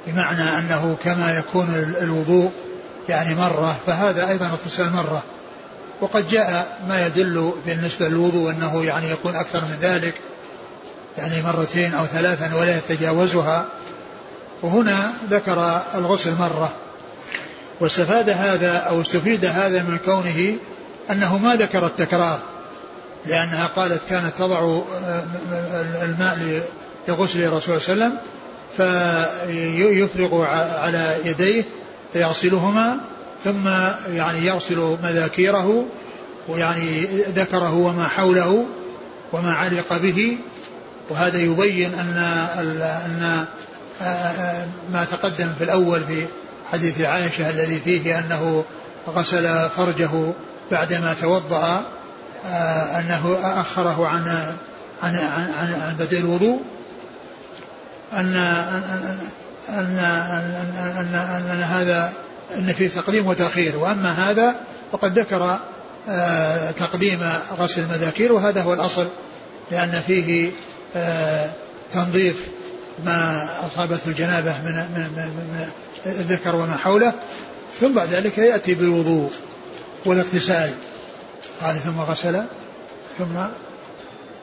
[0.07, 2.51] بمعنى أنه كما يكون الوضوء
[3.09, 5.23] يعني مرة فهذا أيضا اغتسال مرة.
[6.01, 10.15] وقد جاء ما يدل بالنسبة للوضوء أنه يعني يكون أكثر من ذلك
[11.19, 13.67] يعني مرتين أو ثلاثا ولا يتجاوزها.
[14.63, 16.73] وهنا ذكر الغسل مرة.
[17.81, 20.57] واستفاد هذا أو استفيد هذا من كونه
[21.11, 22.39] أنه ما ذكر التكرار
[23.27, 24.81] لأنها قالت كانت تضع
[26.03, 26.63] الماء
[27.09, 28.40] لغسل الرسول صلى الله عليه وسلم
[28.77, 30.43] فيفرغ
[30.79, 31.65] على يديه
[32.13, 33.01] فيغسلهما
[33.45, 33.69] ثم
[34.15, 35.85] يعني يغسل مذاكيره
[36.49, 37.07] ويعني
[37.37, 38.67] ذكره وما حوله
[39.33, 40.39] وما علق به
[41.11, 42.17] وهذا يبين أن
[43.07, 43.47] أن
[44.93, 46.27] ما تقدم في الأول في
[46.73, 48.65] حديث عائشة الذي فيه أنه
[49.09, 50.11] غسل فرجه
[50.71, 51.83] بعدما توضأ
[52.99, 54.55] أنه أخره عن
[55.03, 56.61] عن عن, عن بدء الوضوء
[58.13, 58.83] أن أن
[59.69, 62.13] أن أن, أن, أن هذا
[62.55, 63.77] أن فيه تقديم وتأخير.
[63.77, 64.55] وأما هذا
[64.93, 65.59] فقد ذكر
[66.09, 69.09] آه، تقديم غسل المذاكير وهذا هو الأصل
[69.71, 70.51] لأن فيه
[70.97, 71.51] آه،
[71.93, 72.49] تنظيف
[73.05, 75.69] ما أصابته الجنابة من, من, من
[76.07, 77.13] الذكر وما حوله.
[77.81, 79.31] ثم بعد ذلك يأتي بالوضوء
[80.05, 80.71] والاغتسال.
[81.61, 82.43] قال ثم غسل
[83.19, 83.37] ثم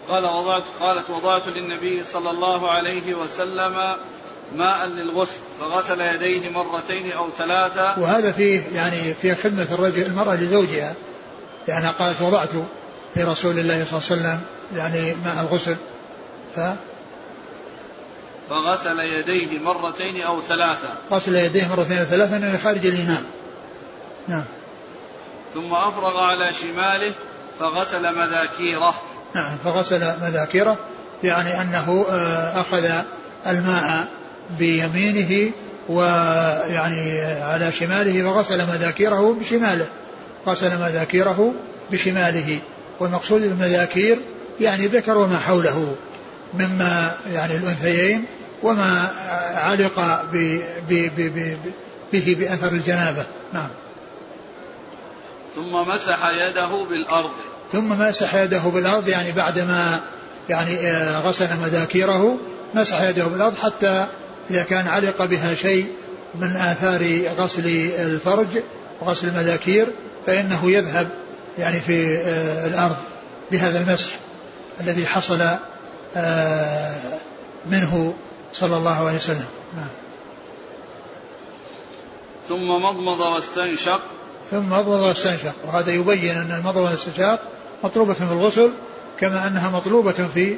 [0.10, 3.96] قال وضعت قالت وضعت للنبي صلى الله عليه وسلم
[4.56, 10.96] ماء للغسل فغسل يديه مرتين أو ثلاثا وهذا فيه يعني في خدمة الرجل المرأة لزوجها.
[11.68, 12.50] لانها قالت وضعت
[13.14, 14.42] في رسول الله صلى الله عليه وسلم
[14.76, 15.76] يعني ماء الغسل.
[16.56, 16.60] ف
[18.50, 23.24] فغسل يديه مرتين أو ثلاثا غسل يديه مرتين أو ثلاثا من خارج الاناء
[24.28, 24.46] نعم.
[25.54, 27.14] ثم أفرغ على شماله
[27.60, 29.02] فغسل مذاكيره.
[29.36, 30.78] نعم فغسل مذاكره
[31.24, 32.90] يعني أنه آه، أخذ
[33.48, 34.08] الماء
[34.60, 35.52] بيمينه
[35.90, 39.86] ويعني على شماله فغسل مذاكيره بشماله
[40.48, 41.54] غسل مذاكيره
[41.92, 42.60] بشماله
[43.00, 44.18] والمقصود بالمذاكير
[44.62, 45.96] يعني ذكر وما حوله
[46.54, 48.26] مما يعني الأنثيين
[48.64, 49.12] وما
[49.56, 50.60] علق ب
[50.90, 51.58] ب ب
[52.14, 53.26] به بأثر الجنابة.
[53.54, 53.70] نعم.
[55.56, 57.32] ثم مسح يده بالأرض.
[57.72, 60.00] ثم مسح يده بالأرض يعني بعدما
[60.50, 62.38] يعني آه، غسل مذاكيره
[62.74, 64.06] مسح يده بالأرض حتى
[64.50, 65.88] إذا كان علق بها شيء
[66.36, 67.68] من آثار غسل
[68.00, 68.48] الفرج
[69.02, 69.88] وغسل المذاكير
[70.26, 71.08] فإنه يذهب
[71.58, 72.96] يعني في آه، الأرض
[73.52, 74.10] بهذا المسح
[74.82, 75.42] الذي حصل
[76.16, 77.20] آه،
[77.66, 78.14] منه
[78.54, 79.46] صلى الله عليه وسلم
[79.78, 79.88] نعم.
[82.48, 84.02] ثم مضمض واستنشق
[84.52, 85.54] ثم مضمض واستنشق.
[85.66, 87.40] وهذا يبين أن المضمض والاستنشاق
[87.84, 88.72] مطلوبة في الغسل
[89.20, 90.56] كما أنها مطلوبة في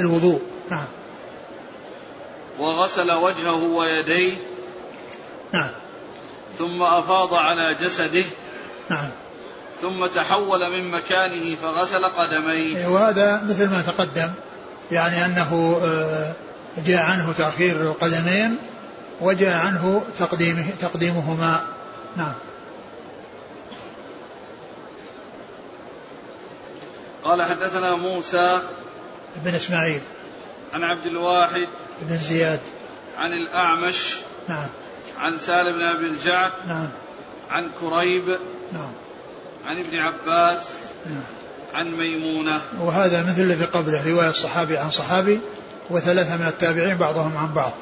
[0.00, 0.42] الوضوء.
[0.70, 0.84] نعم.
[2.58, 4.32] وغسل وجهه ويديه.
[5.52, 5.70] نعم.
[6.58, 8.24] ثم أفاض على جسده.
[8.90, 9.08] نعم.
[9.82, 12.88] ثم تحول من مكانه فغسل قدميه.
[12.88, 14.30] وهذا مثل ما تقدم.
[14.92, 16.32] يعني أنه آه،
[16.86, 18.56] جاء عنه تأخير القدمين
[19.20, 21.60] وجاء عنه تقديمه تقديمهما.
[22.16, 22.32] نعم.
[27.24, 28.62] قال حدثنا موسى
[29.36, 30.00] بن إسماعيل.
[30.74, 31.68] عن عبد الواحد
[32.02, 32.60] بن زياد.
[33.18, 34.16] عن الأعمش
[34.48, 34.68] نعم.
[35.18, 36.90] عن سالم بن أبي الجعد نعم.
[37.50, 38.28] عن كريب
[38.72, 38.92] نعم.
[39.68, 40.62] عن ابن عباس
[41.06, 41.22] نعم.
[41.74, 42.60] عن ميمونة.
[42.80, 45.40] وهذا مثل الذي قبله رواية الصحابي عن صحابي
[45.90, 47.72] وثلاثة من التابعين بعضهم عن بعض.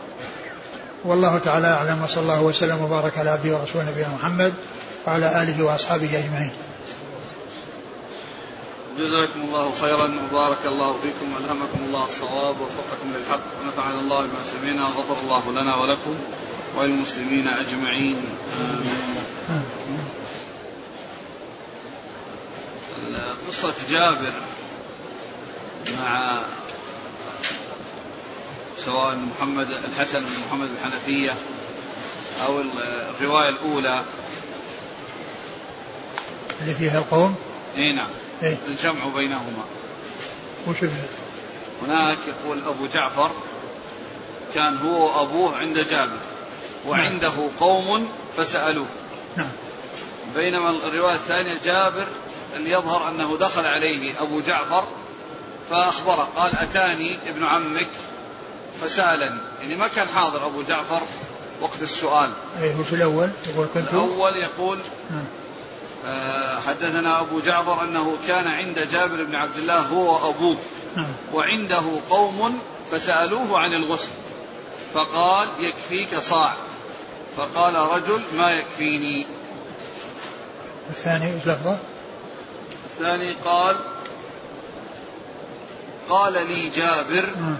[1.04, 4.54] والله تعالى أعلم وصلى الله وسلم وبارك على عبده ورسوله نبينا محمد
[5.06, 6.50] وعلى آله وأصحابه أجمعين.
[8.98, 14.86] جزاكم الله خيرا وبارك الله فيكم والهمكم الله الصواب ووفقكم للحق ونفعنا الله بما سمعنا
[14.88, 16.14] وغفر الله لنا ولكم
[16.76, 18.24] وللمسلمين أجمعين.
[18.60, 19.66] آمين.
[23.48, 24.32] قصة جابر
[25.98, 26.38] مع
[28.84, 31.34] سواء محمد الحسن بن محمد الحنفية
[32.46, 32.60] أو
[33.20, 34.04] الرواية الأولى.
[36.60, 37.36] اللي فيها القوم؟
[37.76, 38.08] إي نعم.
[38.42, 39.64] إيه؟ الجمع بينهما.
[40.68, 40.76] وش
[41.82, 43.30] هناك يقول أبو جعفر
[44.54, 46.18] كان هو وأبوه عند جابر
[46.86, 48.86] وعنده قوم فسألوه.
[49.36, 49.50] نعم.
[50.36, 52.06] بينما الرواية الثانية جابر
[52.56, 54.84] اللي يظهر أنه دخل عليه أبو جعفر
[55.70, 57.88] فأخبره قال أتاني ابن عمك
[58.82, 59.40] فسألني.
[59.60, 61.02] يعني ما كان حاضر أبو جعفر
[61.60, 62.32] وقت السؤال.
[62.62, 64.78] أي هو في الأول؟ يقول كنت الأول يقول
[65.10, 65.26] نعم.
[66.66, 70.56] حدثنا أبو جعفر أنه كان عند جابر بن عبد الله هو وأبوه.
[70.96, 71.12] نعم.
[71.32, 74.08] وعنده قوم فسألوه عن الغسل.
[74.94, 76.56] فقال يكفيك صاع.
[77.36, 79.26] فقال رجل ما يكفيني؟
[80.90, 81.78] الثاني إيش لفظه؟
[82.84, 83.80] الثاني قال
[86.08, 87.56] قال لي جابر نعم.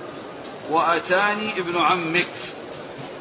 [0.71, 2.29] وأتاني ابن عمك.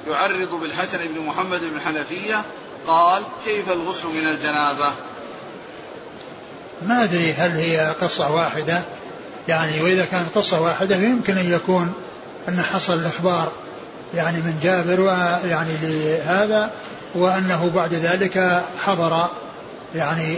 [0.07, 2.45] يعرض بالحسن بن محمد بن حنفية.
[2.87, 4.91] قال كيف الغسل من الجنابة؟
[6.87, 8.81] ما أدري هل هي قصة واحدة.
[9.47, 11.93] يعني وإذا كانت قصة واحدة فيمكن أن يكون
[12.49, 13.51] أن حصل الإخبار
[14.13, 16.71] يعني من جابر ويعني لهذا
[17.15, 19.27] وأنه بعد ذلك حضر
[19.95, 20.37] يعني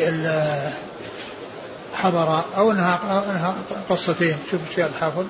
[1.94, 3.56] حضر أو أنها,
[3.90, 4.38] قصتين.
[4.52, 5.26] شوف قال الحافظ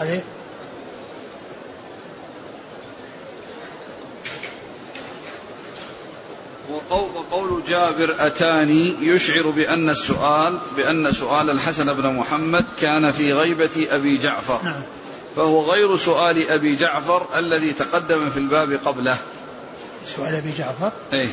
[0.00, 0.20] عليه.
[6.94, 14.18] وقول جابر أتاني يشعر بأن السؤال بأن سؤال الحسن بن محمد كان في غيبة أبي
[14.18, 14.60] جعفر.
[14.64, 14.82] نعم.
[15.36, 19.16] فهو غير سؤال أبي جعفر الذي تقدم في الباب قبله.
[20.16, 21.28] سؤال أبي جعفر؟ إيه.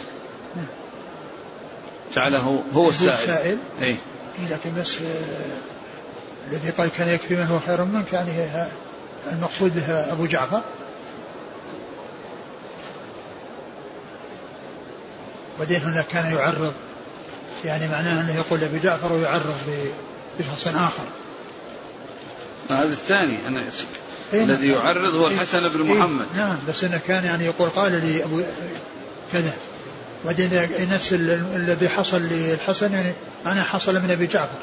[2.15, 3.57] جعله هو السائل, السائل.
[3.81, 3.97] إيه.
[4.49, 8.31] لكن بس آه، الذي قال كان يكفي من هو خير منك يعني
[9.31, 10.61] المقصود به أبو جعفر.
[15.59, 16.73] بعدين هناك كان يعرض
[17.65, 19.55] يعني معناه أنه يقول أبي جعفر ويعرض
[20.39, 21.03] بشخص آخر.
[22.69, 23.65] هذا الثاني أنا
[24.33, 24.77] إيه الذي نعم.
[24.77, 26.25] يعرض هو الحسن بن إيه محمد.
[26.37, 28.41] نعم بس أنه كان يعني يقول قال لي أبو
[29.33, 29.53] كذا
[30.25, 30.49] بعدين
[30.91, 33.13] نفس الذي حصل للحسن يعني
[33.45, 34.59] معناه حصل من أبي جعفر.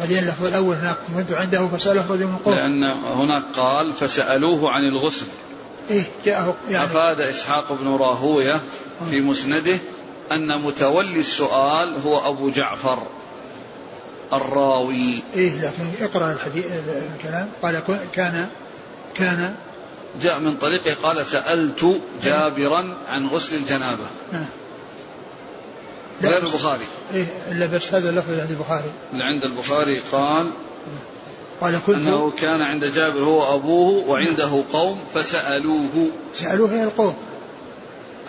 [0.00, 2.54] بعدين اللفظ الأول هناك كنت عنده فسأله رجل من قوم.
[2.54, 5.26] لأن هناك قال فسألوه عن الغسل.
[5.90, 8.60] إيه جاءه يعني أفاد إسحاق بن راهوية
[9.10, 9.78] في مسنده
[10.32, 13.06] أن متولي السؤال هو أبو جعفر
[14.32, 15.22] الراوي.
[15.34, 16.66] إيه لكن اقرأ الحديث
[17.16, 17.48] الكلام.
[17.62, 17.82] قال
[18.12, 18.48] كان
[19.14, 19.54] كان.
[20.22, 24.06] جاء من طريقه قال سألت جابرا عن غسل الجنابة.
[24.32, 24.46] نعم
[26.22, 26.84] غير البخاري.
[27.14, 28.92] إيه إلا بس هذا اللفظ عند البخاري.
[29.12, 30.46] اللي عند البخاري قال
[31.60, 36.10] قال كنت أنه كان عند جابر هو أبوه وعنده قوم فسألوه.
[36.36, 37.16] سألوه القوم.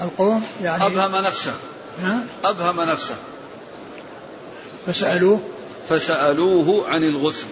[0.01, 1.53] القوم يعني أبهم نفسه.
[2.03, 3.15] ها؟ أبهم نفسه.
[4.87, 5.39] فسألوه.
[5.89, 7.47] فسألوه عن الغسل.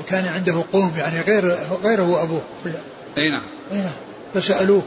[0.00, 2.42] وكان عنده قوم يعني غير غيره أبوه
[3.18, 3.42] أي نعم.
[3.72, 3.92] أي نعم.
[4.34, 4.82] فسألوه.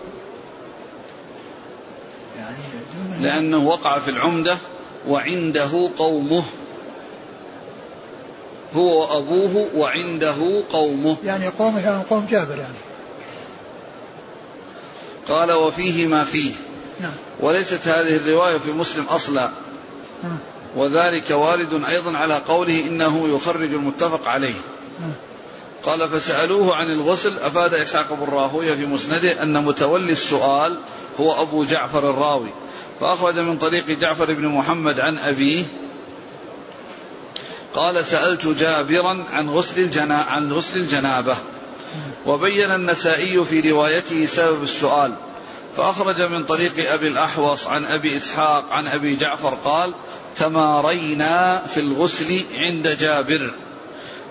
[2.38, 4.58] يعني لأنه وقع في العمدة
[5.08, 6.44] وعنده قومه.
[8.76, 11.18] هو وأبوه وعنده قومه.
[11.26, 12.89] يعني قومه يعني قوم جابر يعني.
[15.30, 16.52] قال وفيه ما فيه.
[17.00, 17.12] نعم.
[17.40, 19.52] وليست هذه الرواية في مسلم أصلا.
[20.24, 20.38] نعم.
[20.76, 24.56] وذلك وارد أيضا على قوله إنه يخرج المتفق عليه.
[25.00, 25.14] نعم.
[25.84, 27.40] قال فسألوه عن الغسل.
[27.40, 30.80] أفاد إسحاق بن راهوية في مسنده أن متولي السؤال
[31.20, 32.50] هو أبو جعفر الراوي.
[33.00, 35.64] فأخرج من طريق جعفر بن محمد عن أبيه.
[37.76, 41.38] قال سألت جابرا عن غسل الجنا عن غسل الجنابة.
[42.26, 45.14] وبين النسائي في روايته سبب السؤال.
[45.78, 49.94] فأخرج من طريق أبي الأحوص عن أبي إسحاق عن أبي جعفر قال
[50.38, 53.54] تمارينا في الغسل عند جابر.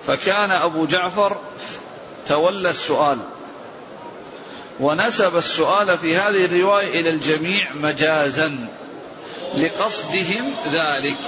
[0.06, 1.40] فكان أبو جعفر
[2.26, 3.18] تولى السؤال.
[4.80, 8.68] ونسب السؤال في هذه الرواية إلى الجميع مجازا
[9.56, 11.18] لقصدهم ذلك.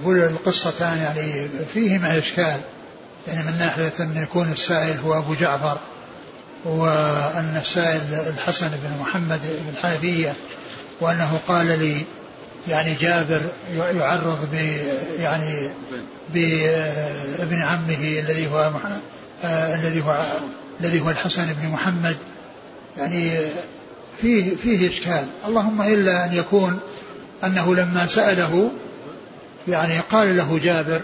[0.00, 2.60] أقول القصتان يعني فيهما إشكال.
[3.28, 5.78] يعني من ناحية أن يكون السائل هو أبو جعفر
[6.64, 10.32] وأن السائل الحسن بن محمد بن حنفية
[11.00, 12.04] وأنه قال لي
[12.68, 13.40] يعني جابر
[13.74, 14.54] يعرض ب
[15.20, 15.70] يعني
[16.34, 18.72] بابن عمه الذي هو
[19.44, 20.26] آه الذي هو
[20.80, 22.16] الذي هو الحسن بن محمد.
[22.96, 23.32] يعني
[24.20, 25.26] فيه فيه إشكال.
[25.48, 26.80] اللهم إلا أن يكون
[27.44, 28.70] أنه لما سأله
[29.68, 31.00] يعني قال له جابر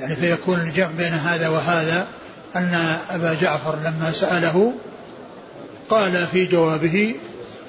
[0.00, 2.06] يعني فيكون الجمع بين هذا وهذا
[2.56, 4.72] أن أبا جعفر لما سأله
[5.90, 7.14] قال في جوابه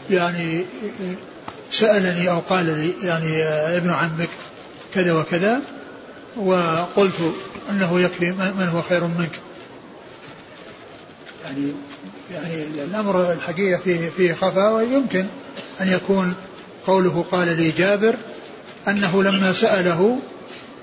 [0.09, 0.65] يعني
[1.71, 3.43] سألني أو قال لي يعني
[3.77, 4.30] ابن عمك
[4.93, 5.61] كذا وكذا
[6.38, 7.34] وقلت
[7.69, 9.32] أنه يكفي من هو خير منك.
[11.45, 11.71] يعني
[12.32, 15.25] يعني الأمر الحقيقة فيه فيه خفاء ويمكن
[15.82, 16.34] أن يكون
[16.88, 18.15] قوله قال لي جابر
[18.88, 20.19] أنه لما سأله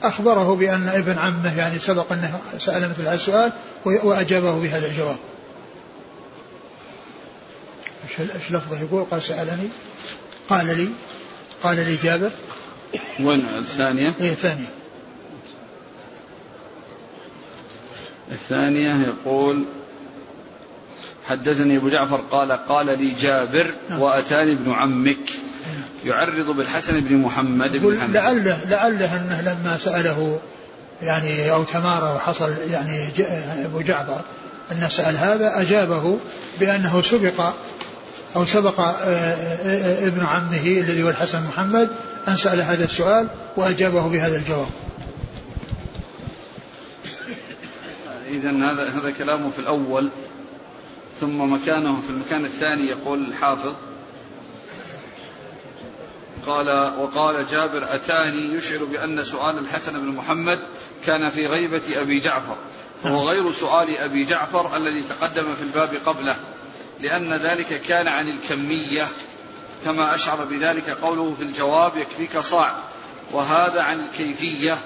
[0.03, 3.53] أخبره بأن ابن عمه يعني سبق أنه سأل مثل هذا السؤال
[3.85, 5.17] وأجابه بهذا الجواب.
[8.21, 9.69] إيش لفظه يقول؟ قال سألني.
[10.49, 10.89] قال لي.
[11.63, 12.31] قال لي جابر.
[13.21, 14.69] وين؟ الثانية؟ اي الثانية.
[18.31, 19.65] الثانية يقول
[21.27, 24.01] حدثني أبو جعفر قال قال لي جابر نعم.
[24.01, 25.33] وأتاني ابن عمك.
[26.07, 30.39] يعرض بالحسن بن محمد بن محمد لعله لعله أنه لما سأله
[31.03, 33.09] يعني أو تمارى وحصل يعني
[33.65, 34.21] أبو جعفر
[34.73, 36.19] أن سأل هذا أجابه
[36.61, 37.53] بأنه سبق
[38.37, 41.91] أو سبق آه، آه، آه، ابن عمه الذي هو الحسن محمد
[42.29, 44.69] أن سأل هذا السؤال وأجابه بهذا الجواب.
[48.27, 50.11] إذا هذا هذا كلامه في الأول
[51.21, 53.73] ثم مكانه في المكان الثاني يقول الحافظ.
[56.47, 60.59] قال وقال جابر أتاني يشعر بأن سؤال الحسن بن محمد
[61.07, 62.57] كان في غيبة أبي جعفر.
[63.05, 66.37] وهو غير سؤال أبي جعفر الذي تقدم في الباب قبله
[67.01, 69.09] لأن ذلك كان عن الكمية
[69.85, 72.75] كما أشعر بذلك قوله في الجواب يكفيك صاع
[73.33, 74.79] وهذا عن الكيفية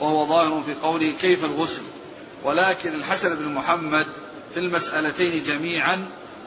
[0.00, 1.82] وهو ظاهر في قوله كيف الغسل?
[2.44, 4.06] ولكن الحسن بن محمد
[4.54, 6.06] في المسألتين جميعا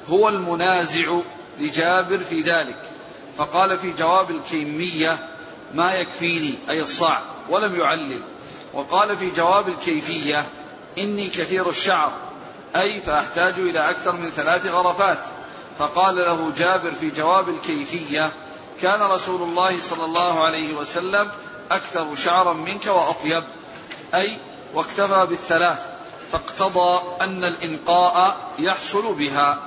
[0.10, 1.18] هو المنازع
[1.60, 2.95] لجابر في ذلك.
[3.38, 5.18] فقال في جواب الكيمية
[5.74, 8.22] ما يكفيني أي الصاع ولم يعلل.
[8.74, 10.46] وقال في جواب الكيفية
[10.98, 12.12] إني كثير الشعر
[12.76, 15.20] أي فأحتاج إلى أكثر من ثلاث غرفات.
[15.80, 18.32] فقال له جابر في جواب الكيفية
[18.82, 21.32] كان رسول الله صلى الله عليه وسلم
[21.72, 23.44] أكثر شعرا منك وأطيب
[24.16, 24.38] أي
[24.74, 25.80] واكتفى بالثلاث
[26.32, 29.58] فاقتضى أن الإنقاء يحصل بها.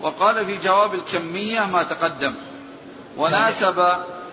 [0.00, 2.34] وقال في جواب الكمية ما تقدم.
[3.16, 3.86] وناسب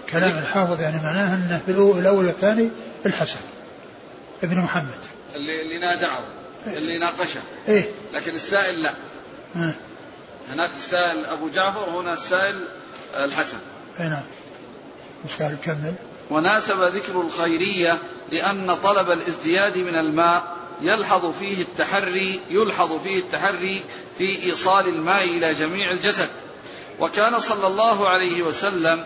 [0.10, 2.70] كلام الحافظ يعني معناه أنه في الأول والثاني
[3.06, 3.40] الحسن
[4.44, 5.00] ابن محمد.
[5.36, 6.20] اللي, اللي نازعه.
[6.68, 7.40] اللي ناقشه.
[7.68, 8.96] إيه؟ لكن السائل لا.
[9.56, 9.74] آه.
[10.52, 12.66] هناك السائل أبو جعفر هنا السائل
[13.16, 13.58] الحسن.
[14.00, 14.24] أي نعم.
[15.40, 15.94] قال كمل.
[16.30, 17.98] وناسب ذكر الخيرية
[18.32, 23.84] لأن طلب الازدياد من الماء يلحظ فيه التحري يلحظ فيه التحري
[24.18, 26.30] في إيصال الماء إلى جميع الجسد.
[27.00, 29.04] وكان صلى الله عليه وسلم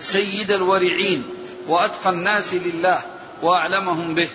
[0.00, 1.24] سيد الورعين
[1.68, 3.00] وأتقى الناس لله
[3.42, 4.28] وأعلمهم به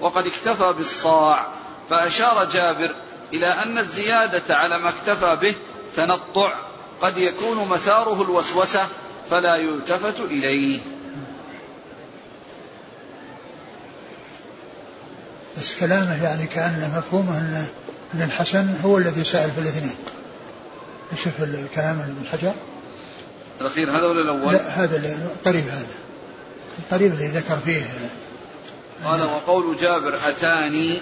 [0.00, 1.46] وقد اكتفى بالصاع
[1.90, 2.94] فأشار جابر
[3.32, 5.54] إلى أن الزيادة على ما اكتفى به
[5.96, 6.54] تنطع
[7.02, 8.86] قد يكون مثاره الوسوسة
[9.30, 10.80] فلا يلتفت إليه.
[15.60, 17.38] بس كلامه يعني كأن مفهومه
[18.14, 19.96] أن الحسن هو الذي سأل في الاثنين.
[21.16, 22.54] شوف الكلام ابن حجر.
[23.60, 25.94] الأخير هذا ولا الأول؟ لا هذا قريب هذا.
[26.78, 27.84] القريب اللي ذكر فيه.
[29.04, 30.98] قال وقول جابر أتاني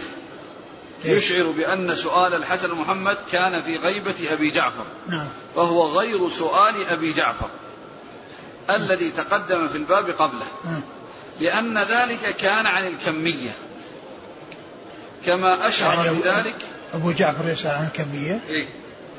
[1.04, 4.84] يشعر بأن سؤال الحسن محمد كان في غيبة أبي جعفر.
[5.08, 5.26] نعم.
[5.56, 7.48] فهو غير سؤال أبي جعفر.
[8.70, 10.46] الذي تقدم في الباب قبله.
[10.64, 10.82] نعم.
[11.40, 13.50] لأن ذلك كان عن الكمية.
[15.26, 16.56] كما أشعر يعني بذلك
[16.94, 18.40] أبو جعفر يسأل عن الكمية.
[18.48, 18.66] إيه.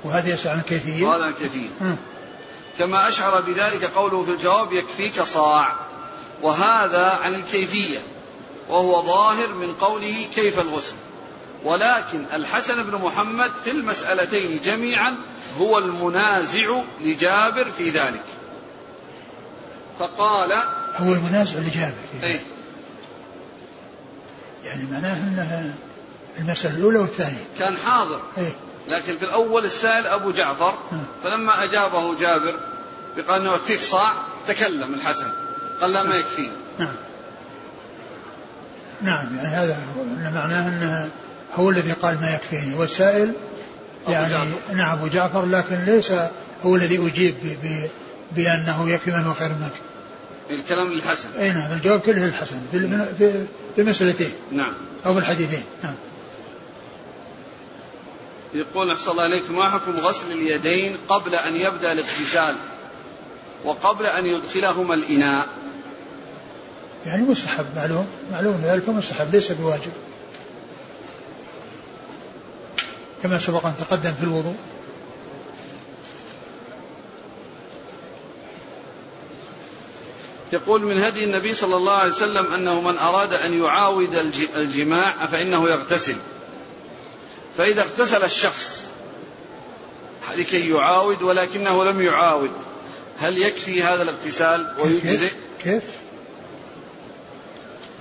[0.03, 1.95] وهذا يسأل عن الكيفية قال عن كيفية ها.
[2.77, 5.75] كما أشعر بذلك قوله في الجواب يكفيك صاع.
[6.41, 7.99] وهذا عن الكيفية.
[8.69, 10.95] وهو ظاهر من قوله كيف الغسل.
[11.63, 15.15] ولكن الحسن بن محمد في المسألتين جميعا
[15.59, 18.23] هو المنازع لجابر في ذلك.
[19.99, 20.51] فقال
[20.97, 21.93] هو المنازع لجابر
[22.23, 22.39] إيه.
[24.63, 25.73] يعني معناه أنها
[26.39, 27.43] المسألة الأولى والثانية.
[27.59, 28.19] كان حاضر.
[28.37, 28.55] إيه.
[28.91, 31.03] لكن في الأول السائل أبو جعفر نعم.
[31.23, 32.55] فلما أجابه جابر
[33.17, 34.13] بقال أنه يكفيك صاع
[34.47, 35.27] تكلم الحسن
[35.81, 36.51] قال لا ما يكفيني.
[36.79, 36.95] نعم.
[39.01, 39.77] نعم يعني هذا
[40.35, 41.09] معناه أنه
[41.55, 42.75] هو الذي قال ما يكفيني.
[42.75, 43.33] والسائل
[44.03, 44.73] أبو يعني جعفر.
[44.75, 46.11] نعم أبو جعفر لكن ليس
[46.65, 47.89] هو الذي أجيب ب- ب-
[48.35, 49.71] بأنه يكفي من هو خير منك.
[50.49, 51.27] الكلام للحسن.
[51.39, 53.31] أي نعم الجواب كله الحسن في الم- في
[53.75, 54.73] في المسألتين نعم.
[55.05, 55.63] أو في الحديثين.
[55.83, 55.93] نعم.
[58.53, 62.55] يقول أحسن الله إليك ما حكم غسل اليدين قبل أن يبدأ الاغتسال
[63.65, 65.47] وقبل أن يدخلهما الإناء؟
[67.05, 69.91] يعني مستحب معلوم معلوم ذلك مستحب ليس بواجب.
[73.23, 74.55] كما سبق أن تقدم في الوضوء.
[80.53, 85.25] يقول من هدي النبي صلى الله عليه وسلم أنه من أراد أن يعاود الج- الجماع
[85.25, 86.15] فإنه يغتسل.
[87.57, 88.81] فإذا اغتسل الشخص
[90.35, 92.51] لكي يعاود ولكنه لم يعاود
[93.19, 95.31] هل يكفي هذا الاغتسال ويجزئ؟
[95.63, 95.83] كيف؟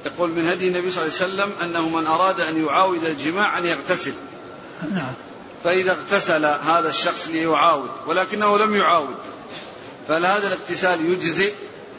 [0.06, 3.66] يقول من هدي النبي صلى الله عليه وسلم أنه من أراد أن يعاود الجماع أن
[3.66, 4.12] يغتسل.
[4.92, 5.14] نعم.
[5.64, 9.16] فإذا اغتسل هذا الشخص ليعاود ولكنه لم يعاود
[10.08, 11.54] فهل هذا الاغتسال يجزئ؟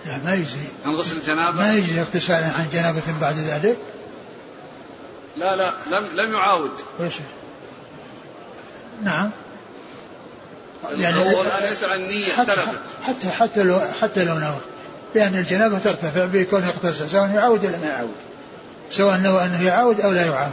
[0.05, 3.77] لا ما يجزي عن غسل الجنابة؟ ما يجزي اغتسال عن جنابة بعد ذلك؟
[5.37, 6.71] لا لا لم لم يعاود.
[6.99, 7.13] وش؟
[9.03, 9.29] نعم.
[10.91, 12.79] يعني هو يسأل عن النية حتى اختلفت.
[13.03, 14.59] حتى حتى لو حتى لو نوى.
[15.15, 18.15] لأن الجنابة ترتفع بكون يغتسل سواء يعاود ولا ما يعاود
[18.89, 20.51] سواء نوى أنه يعاود أو لا يعاود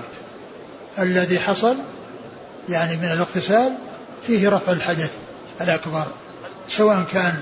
[0.99, 1.76] الذي حصل
[2.68, 3.72] يعني من الاغتسال
[4.26, 5.11] فيه رفع الحدث
[5.61, 6.07] الأكبر.
[6.68, 7.34] سواء كان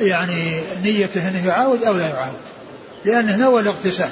[0.00, 2.40] يعني نيته أنه يعاود أو لا يعاود
[3.04, 4.10] لأنه نوى الاغتسال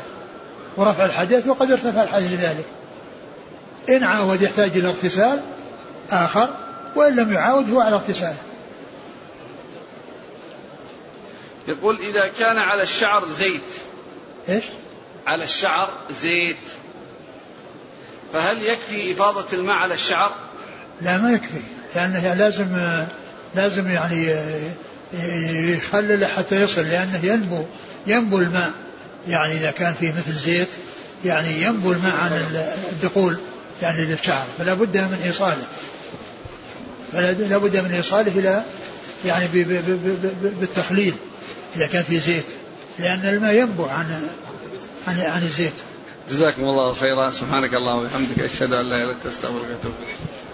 [0.76, 2.64] ورفع الحدث وقد ارتفع الحدث لذلك.
[3.88, 5.40] إن عاود يحتاج إلى اغتسال
[6.10, 6.48] آخر
[6.96, 8.34] وإن لم يعاود هو على اغتسال
[11.68, 13.62] يقول إذا كان على الشعر زيت.
[14.48, 14.64] إيش؟
[15.26, 15.88] على الشعر
[16.22, 16.56] زيت.
[18.32, 20.32] فهل يكفي إفاضة الماء على الشعر؟
[21.02, 21.60] لا ما يكفي
[21.94, 22.76] لأنه لازم
[23.54, 24.36] لازم يعني
[25.72, 27.64] يخلله حتى يصل لأنه ينبو
[28.06, 28.72] ينبو الماء.
[29.28, 30.68] يعني إذا كان فيه مثل زيت
[31.24, 32.32] يعني ينبو الماء عن
[32.92, 33.36] الدخول
[33.82, 34.44] يعني للشعر.
[34.58, 35.64] فلا بد من إيصاله.
[37.16, 38.64] فلا بد من إيصاله إلى
[39.24, 39.48] يعني
[40.60, 41.14] بالتخليل
[41.76, 42.44] إذا كان فيه زيت
[42.98, 44.28] لأن الماء ينبو عن
[45.06, 45.72] عن عن الزيت.
[46.30, 47.30] جزاكم الله خيرا.
[47.30, 50.45] سبحانك اللهم وبحمدك أشهد أن لا إله إلا أنت أستغفرك وأتوب إليك.